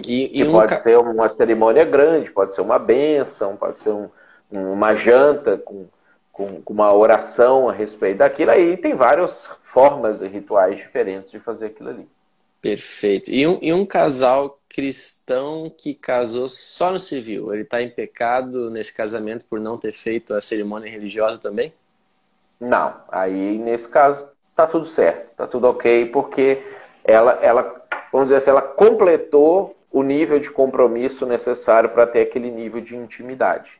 [0.07, 4.09] E, e um pode ser uma cerimônia grande, pode ser uma benção, pode ser um,
[4.49, 5.87] uma janta com,
[6.31, 8.51] com, com, uma oração a respeito daquilo.
[8.51, 12.07] Aí tem várias formas e rituais diferentes de fazer aquilo ali.
[12.61, 13.31] Perfeito.
[13.31, 18.69] E um, e um casal cristão que casou só no civil, ele está em pecado
[18.69, 21.73] nesse casamento por não ter feito a cerimônia religiosa também?
[22.61, 22.95] Não.
[23.09, 24.25] Aí, nesse caso,
[24.55, 26.63] tá tudo certo, tá tudo ok, porque
[27.07, 32.51] ela, ela, vamos dizer assim, ela completou o nível de compromisso necessário para ter aquele
[32.51, 33.71] nível de intimidade.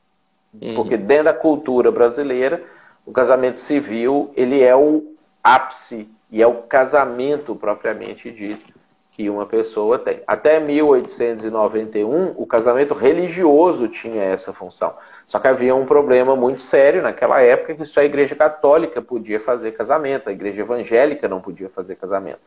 [0.54, 0.76] Uhum.
[0.76, 2.64] Porque dentro da cultura brasileira,
[3.06, 5.14] o casamento civil, ele é o
[5.44, 8.77] ápice e é o casamento propriamente dito
[9.18, 10.22] que uma pessoa tem.
[10.28, 14.94] Até 1891, o casamento religioso tinha essa função.
[15.26, 19.40] Só que havia um problema muito sério naquela época que só a igreja católica podia
[19.40, 22.40] fazer casamento, a igreja evangélica não podia fazer casamento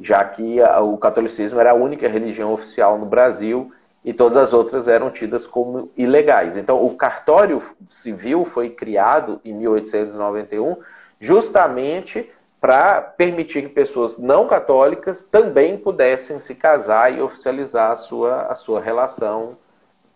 [0.00, 3.72] já que o catolicismo era a única religião oficial no Brasil
[4.04, 6.56] e todas as outras eram tidas como ilegais.
[6.56, 10.76] Então, o cartório civil foi criado em 1891
[11.20, 12.30] justamente
[12.64, 18.54] para permitir que pessoas não católicas também pudessem se casar e oficializar a sua, a
[18.54, 19.58] sua relação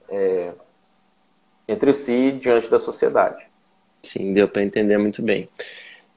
[0.09, 0.53] é,
[1.69, 3.45] entre si diante da sociedade.
[4.01, 5.47] Sim, deu para entender muito bem.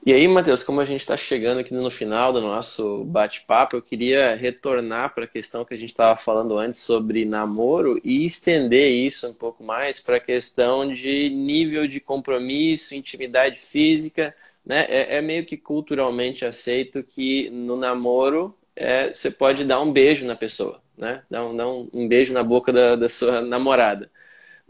[0.06, 3.82] E aí, Matheus, como a gente está chegando aqui no final do nosso bate-papo, eu
[3.82, 8.90] queria retornar para a questão que a gente estava falando antes sobre namoro e estender
[8.90, 14.34] isso um pouco mais para a questão de nível de compromisso, intimidade física.
[14.64, 14.86] Né?
[14.88, 20.24] É, é meio que culturalmente aceito que no namoro é, você pode dar um beijo
[20.26, 21.22] na pessoa, né?
[21.30, 24.10] dar, um, dar um, beijo na boca da, da sua namorada.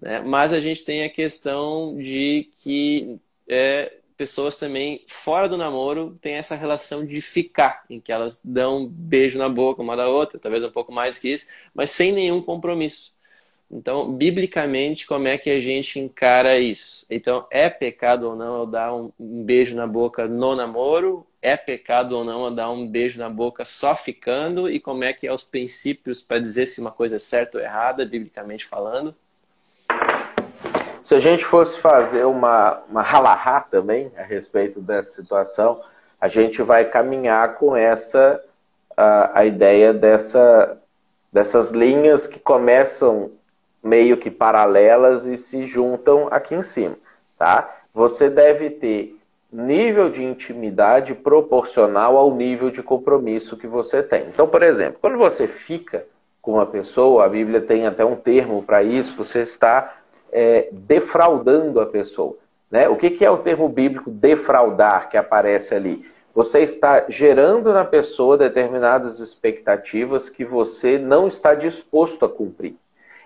[0.01, 0.21] Né?
[0.21, 3.19] Mas a gente tem a questão de que
[3.49, 8.85] é, pessoas também fora do namoro têm essa relação de ficar, em que elas dão
[8.85, 12.13] um beijo na boca uma da outra, talvez um pouco mais que isso, mas sem
[12.13, 13.19] nenhum compromisso.
[13.73, 17.07] Então, biblicamente, como é que a gente encara isso?
[17.09, 21.27] Então, é pecado ou não eu dar um, um beijo na boca no namoro?
[21.41, 24.69] É pecado ou não eu dar um beijo na boca só ficando?
[24.69, 27.65] E como é que é os princípios para dizer se uma coisa é certa ou
[27.65, 29.15] errada, biblicamente falando?
[31.03, 35.81] Se a gente fosse fazer uma, uma halahá também a respeito dessa situação,
[36.21, 38.39] a gente vai caminhar com essa
[38.95, 40.79] a, a ideia dessa,
[41.33, 43.33] dessas linhas que começam
[43.83, 46.97] meio que paralelas e se juntam aqui em cima,
[47.39, 47.79] tá?
[47.93, 49.17] Você deve ter
[49.53, 54.27] nível de intimidade proporcional ao nível de compromisso que você tem.
[54.29, 56.07] Então, por exemplo, quando você fica
[56.41, 59.95] com uma pessoa, a Bíblia tem até um termo para isso, você está
[60.33, 62.37] é, defraudando a pessoa.
[62.71, 62.89] Né?
[62.89, 66.11] O que, que é o termo bíblico defraudar que aparece ali?
[66.35, 72.75] Você está gerando na pessoa determinadas expectativas que você não está disposto a cumprir.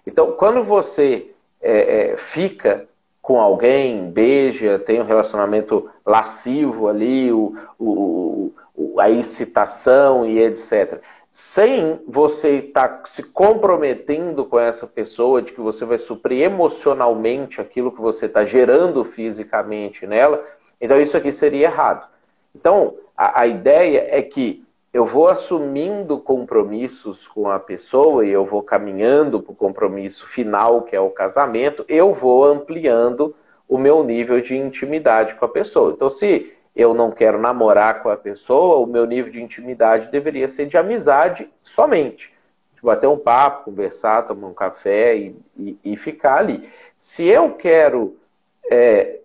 [0.07, 1.31] Então, quando você
[1.61, 2.87] é, é, fica
[3.21, 11.03] com alguém, beija, tem um relacionamento lascivo ali, o, o, o, a incitação e etc
[11.39, 17.93] sem você estar se comprometendo com essa pessoa, de que você vai suprir emocionalmente aquilo
[17.93, 20.43] que você está gerando fisicamente nela,
[20.81, 22.09] então isso aqui seria errado.
[22.55, 24.65] Então, a, a ideia é que
[24.97, 30.85] eu vou assumindo compromissos com a pessoa e eu vou caminhando para o compromisso final,
[30.85, 33.37] que é o casamento, eu vou ampliando
[33.69, 35.93] o meu nível de intimidade com a pessoa.
[35.93, 40.49] Então, se eu não quero namorar com a pessoa, o meu nível de intimidade deveria
[40.49, 42.33] ser de amizade somente.
[42.83, 46.71] Bater um papo, conversar, tomar um café e, e, e ficar ali.
[46.97, 48.17] Se eu quero
[48.71, 49.21] é,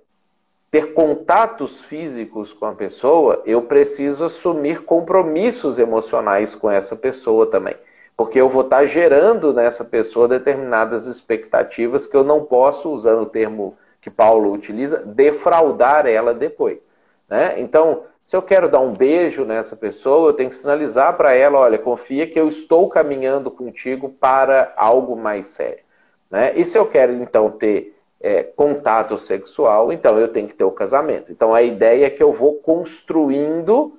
[0.71, 7.75] ter contatos físicos com a pessoa, eu preciso assumir compromissos emocionais com essa pessoa também.
[8.15, 13.25] Porque eu vou estar gerando nessa pessoa determinadas expectativas que eu não posso, usando o
[13.25, 16.79] termo que Paulo utiliza, defraudar ela depois.
[17.27, 17.59] Né?
[17.59, 21.59] Então, se eu quero dar um beijo nessa pessoa, eu tenho que sinalizar para ela:
[21.59, 25.83] olha, confia que eu estou caminhando contigo para algo mais sério.
[26.29, 26.53] Né?
[26.55, 30.71] E se eu quero, então, ter é, contato sexual, então eu tenho que ter o
[30.71, 31.31] casamento.
[31.31, 33.97] Então, a ideia é que eu vou construindo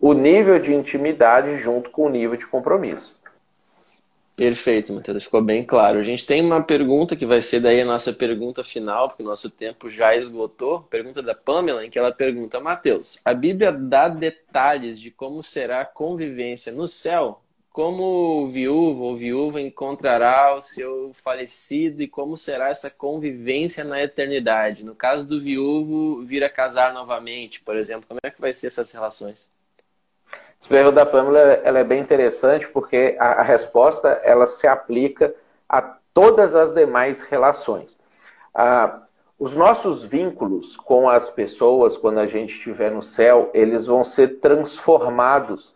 [0.00, 3.14] o nível de intimidade junto com o nível de compromisso.
[4.36, 6.00] Perfeito, Matheus, ficou bem claro.
[6.00, 9.26] A gente tem uma pergunta que vai ser daí a nossa pergunta final, porque o
[9.26, 10.80] nosso tempo já esgotou.
[10.80, 15.82] Pergunta da Pamela, em que ela pergunta: Matheus, a Bíblia dá detalhes de como será
[15.82, 17.43] a convivência no céu?
[17.74, 24.84] Como viúvo ou viúva encontrará o seu falecido e como será essa convivência na eternidade?
[24.84, 28.68] No caso do viúvo, vir a casar novamente, por exemplo, como é que vai ser
[28.68, 29.52] essas relações?
[30.60, 35.34] Essa pergunta da Pamela ela é bem interessante porque a, a resposta ela se aplica
[35.68, 35.82] a
[36.14, 37.98] todas as demais relações.
[38.54, 39.02] Ah,
[39.36, 44.38] os nossos vínculos com as pessoas, quando a gente estiver no céu, eles vão ser
[44.38, 45.73] transformados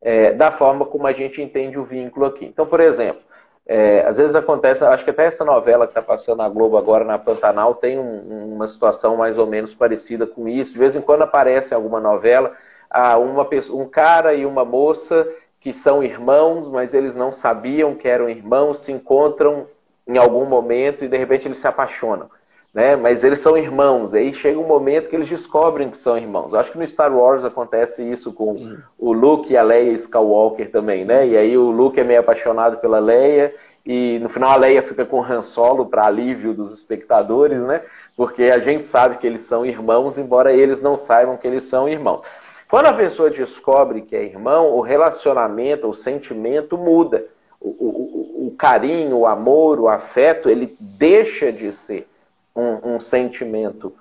[0.00, 2.46] é, da forma como a gente entende o vínculo aqui.
[2.46, 3.22] Então, por exemplo,
[3.66, 7.04] é, às vezes acontece, acho que até essa novela que está passando na Globo agora,
[7.04, 10.72] na Pantanal, tem um, uma situação mais ou menos parecida com isso.
[10.72, 12.52] De vez em quando aparece alguma novela
[12.90, 15.28] a uma pessoa, um cara e uma moça
[15.60, 19.66] que são irmãos, mas eles não sabiam que eram irmãos, se encontram
[20.06, 22.28] em algum momento e de repente eles se apaixonam.
[22.72, 22.94] Né?
[22.94, 26.52] Mas eles são irmãos, aí chega um momento que eles descobrem que são irmãos.
[26.52, 28.54] Eu acho que no Star Wars acontece isso com
[28.96, 31.26] o Luke e a Leia Skywalker também, né?
[31.26, 33.52] E aí o Luke é meio apaixonado pela Leia
[33.84, 37.82] e no final a Leia fica com Han Solo para alívio dos espectadores, né?
[38.16, 41.88] Porque a gente sabe que eles são irmãos, embora eles não saibam que eles são
[41.88, 42.22] irmãos.
[42.70, 47.24] Quando a pessoa descobre que é irmão, o relacionamento, o sentimento muda.
[47.60, 52.06] O, o, o carinho, o amor, o afeto, ele deixa de ser
[52.54, 53.94] um, um sentimento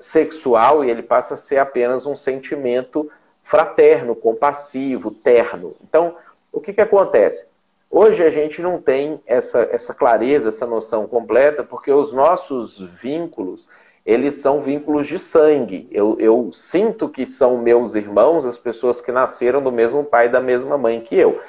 [0.00, 3.10] sexual e ele passa a ser apenas um sentimento
[3.42, 5.76] fraterno, compassivo, terno.
[5.82, 6.16] Então,
[6.52, 7.46] o que, que acontece?
[7.90, 13.68] Hoje a gente não tem essa, essa clareza, essa noção completa, porque os nossos vínculos
[14.04, 15.88] eles são vínculos de sangue.
[15.90, 20.30] Eu, eu sinto que são meus irmãos, as pessoas que nasceram do mesmo pai e
[20.30, 21.40] da mesma mãe que eu.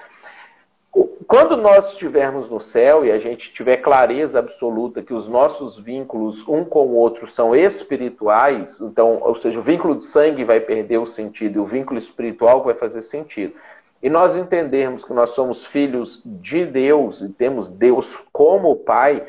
[1.28, 6.48] Quando nós estivermos no céu e a gente tiver clareza absoluta que os nossos vínculos
[6.48, 11.00] um com o outro são espirituais, então, ou seja, o vínculo de sangue vai perder
[11.00, 13.54] o sentido e o vínculo espiritual vai fazer sentido.
[14.02, 19.24] E nós entendermos que nós somos filhos de Deus e temos Deus como Pai,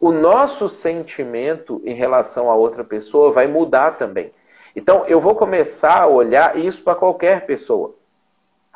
[0.00, 4.32] o nosso sentimento em relação a outra pessoa vai mudar também.
[4.74, 7.94] Então, eu vou começar a olhar isso para qualquer pessoa.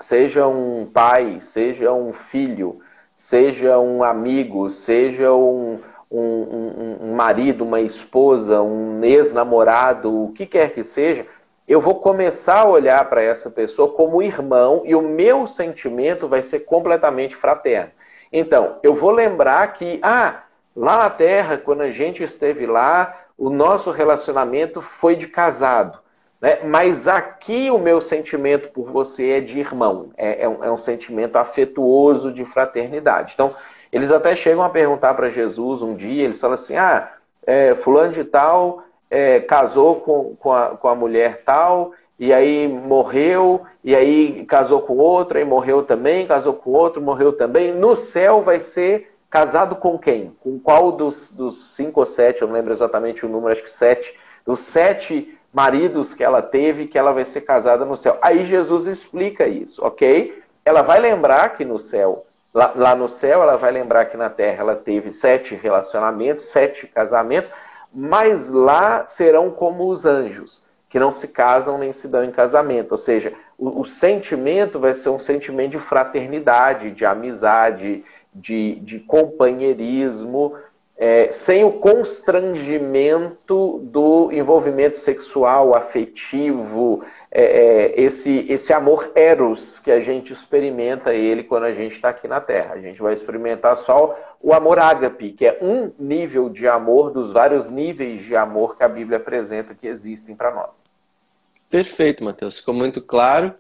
[0.00, 2.80] Seja um pai, seja um filho,
[3.14, 5.80] seja um amigo, seja um,
[6.10, 11.26] um, um, marido, uma esposa, um ex-namorado, o que quer que seja,
[11.68, 16.42] eu vou começar a olhar para essa pessoa como irmão e o meu sentimento vai
[16.42, 17.92] ser completamente fraterno.
[18.32, 20.42] Então, eu vou lembrar que, ah,
[20.74, 25.98] Lá na Terra, quando a gente esteve lá, o nosso relacionamento foi de casado.
[26.40, 26.60] Né?
[26.64, 30.78] Mas aqui o meu sentimento por você é de irmão, é, é, um, é um
[30.78, 33.32] sentimento afetuoso de fraternidade.
[33.34, 33.54] Então,
[33.92, 37.12] eles até chegam a perguntar para Jesus um dia, eles falam assim: ah,
[37.46, 42.68] é, fulano de tal é, casou com, com, a, com a mulher tal, e aí
[42.68, 47.72] morreu, e aí casou com outra, e morreu também, casou com outro, morreu também.
[47.74, 50.36] No céu vai ser Casado com quem?
[50.40, 53.70] Com qual dos, dos cinco ou sete, eu não lembro exatamente o número, acho que
[53.70, 54.12] sete,
[54.44, 58.18] dos sete maridos que ela teve, que ela vai ser casada no céu.
[58.22, 60.42] Aí Jesus explica isso, ok?
[60.64, 64.30] Ela vai lembrar que no céu, lá, lá no céu, ela vai lembrar que na
[64.30, 67.50] terra ela teve sete relacionamentos, sete casamentos,
[67.92, 72.92] mas lá serão como os anjos, que não se casam nem se dão em casamento.
[72.92, 79.00] Ou seja, o, o sentimento vai ser um sentimento de fraternidade, de amizade, de, de
[79.00, 80.54] companheirismo,
[81.02, 89.90] é, sem o constrangimento do envolvimento sexual, afetivo, é, é, esse, esse amor eros que
[89.90, 92.74] a gente experimenta ele quando a gente está aqui na Terra.
[92.74, 97.32] A gente vai experimentar só o amor ágape, que é um nível de amor dos
[97.32, 100.84] vários níveis de amor que a Bíblia apresenta que existem para nós.
[101.70, 102.58] Perfeito, Mateus.
[102.58, 103.54] Ficou muito claro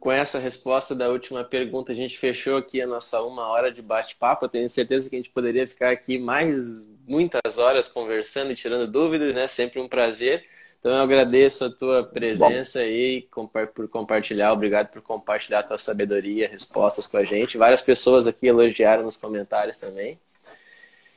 [0.00, 3.82] com essa resposta da última pergunta, a gente fechou aqui a nossa uma hora de
[3.82, 4.44] bate-papo.
[4.44, 8.90] Eu tenho certeza que a gente poderia ficar aqui mais muitas horas conversando e tirando
[8.90, 9.48] dúvidas, né?
[9.48, 10.44] Sempre um prazer.
[10.78, 13.26] Então eu agradeço a tua presença aí
[13.74, 14.52] por compartilhar.
[14.52, 17.58] Obrigado por compartilhar a tua sabedoria, respostas com a gente.
[17.58, 20.18] Várias pessoas aqui elogiaram nos comentários também.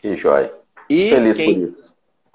[0.01, 0.51] Que joia.
[0.89, 1.53] E Feliz quem...
[1.53, 1.90] por isso.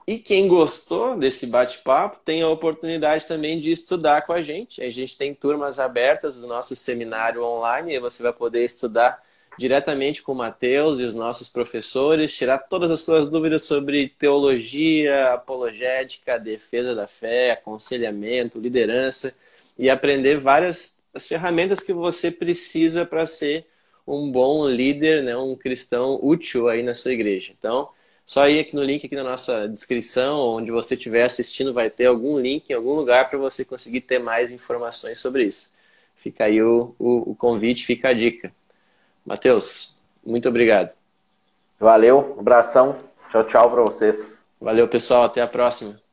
[0.07, 4.81] E quem gostou desse bate-papo tem a oportunidade também de estudar com a gente.
[4.81, 9.21] A gente tem turmas abertas do nosso seminário online e você vai poder estudar
[9.59, 15.33] diretamente com o Matheus e os nossos professores, tirar todas as suas dúvidas sobre teologia,
[15.33, 19.35] apologética, defesa da fé, aconselhamento, liderança
[19.79, 23.67] e aprender várias as ferramentas que você precisa para ser
[24.07, 27.55] um bom líder, né, um cristão útil aí na sua igreja.
[27.59, 27.89] Então,
[28.27, 32.07] só ir aqui no link aqui na nossa descrição, onde você estiver assistindo, vai ter
[32.07, 35.75] algum link em algum lugar para você conseguir ter mais informações sobre isso.
[36.17, 38.53] Fica aí o, o, o convite, fica a dica.
[39.25, 40.93] Matheus, muito obrigado.
[41.79, 42.99] Valeu, um abração.
[43.31, 44.39] Tchau, tchau para vocês.
[44.61, 45.25] Valeu, pessoal.
[45.25, 46.06] Até a próxima.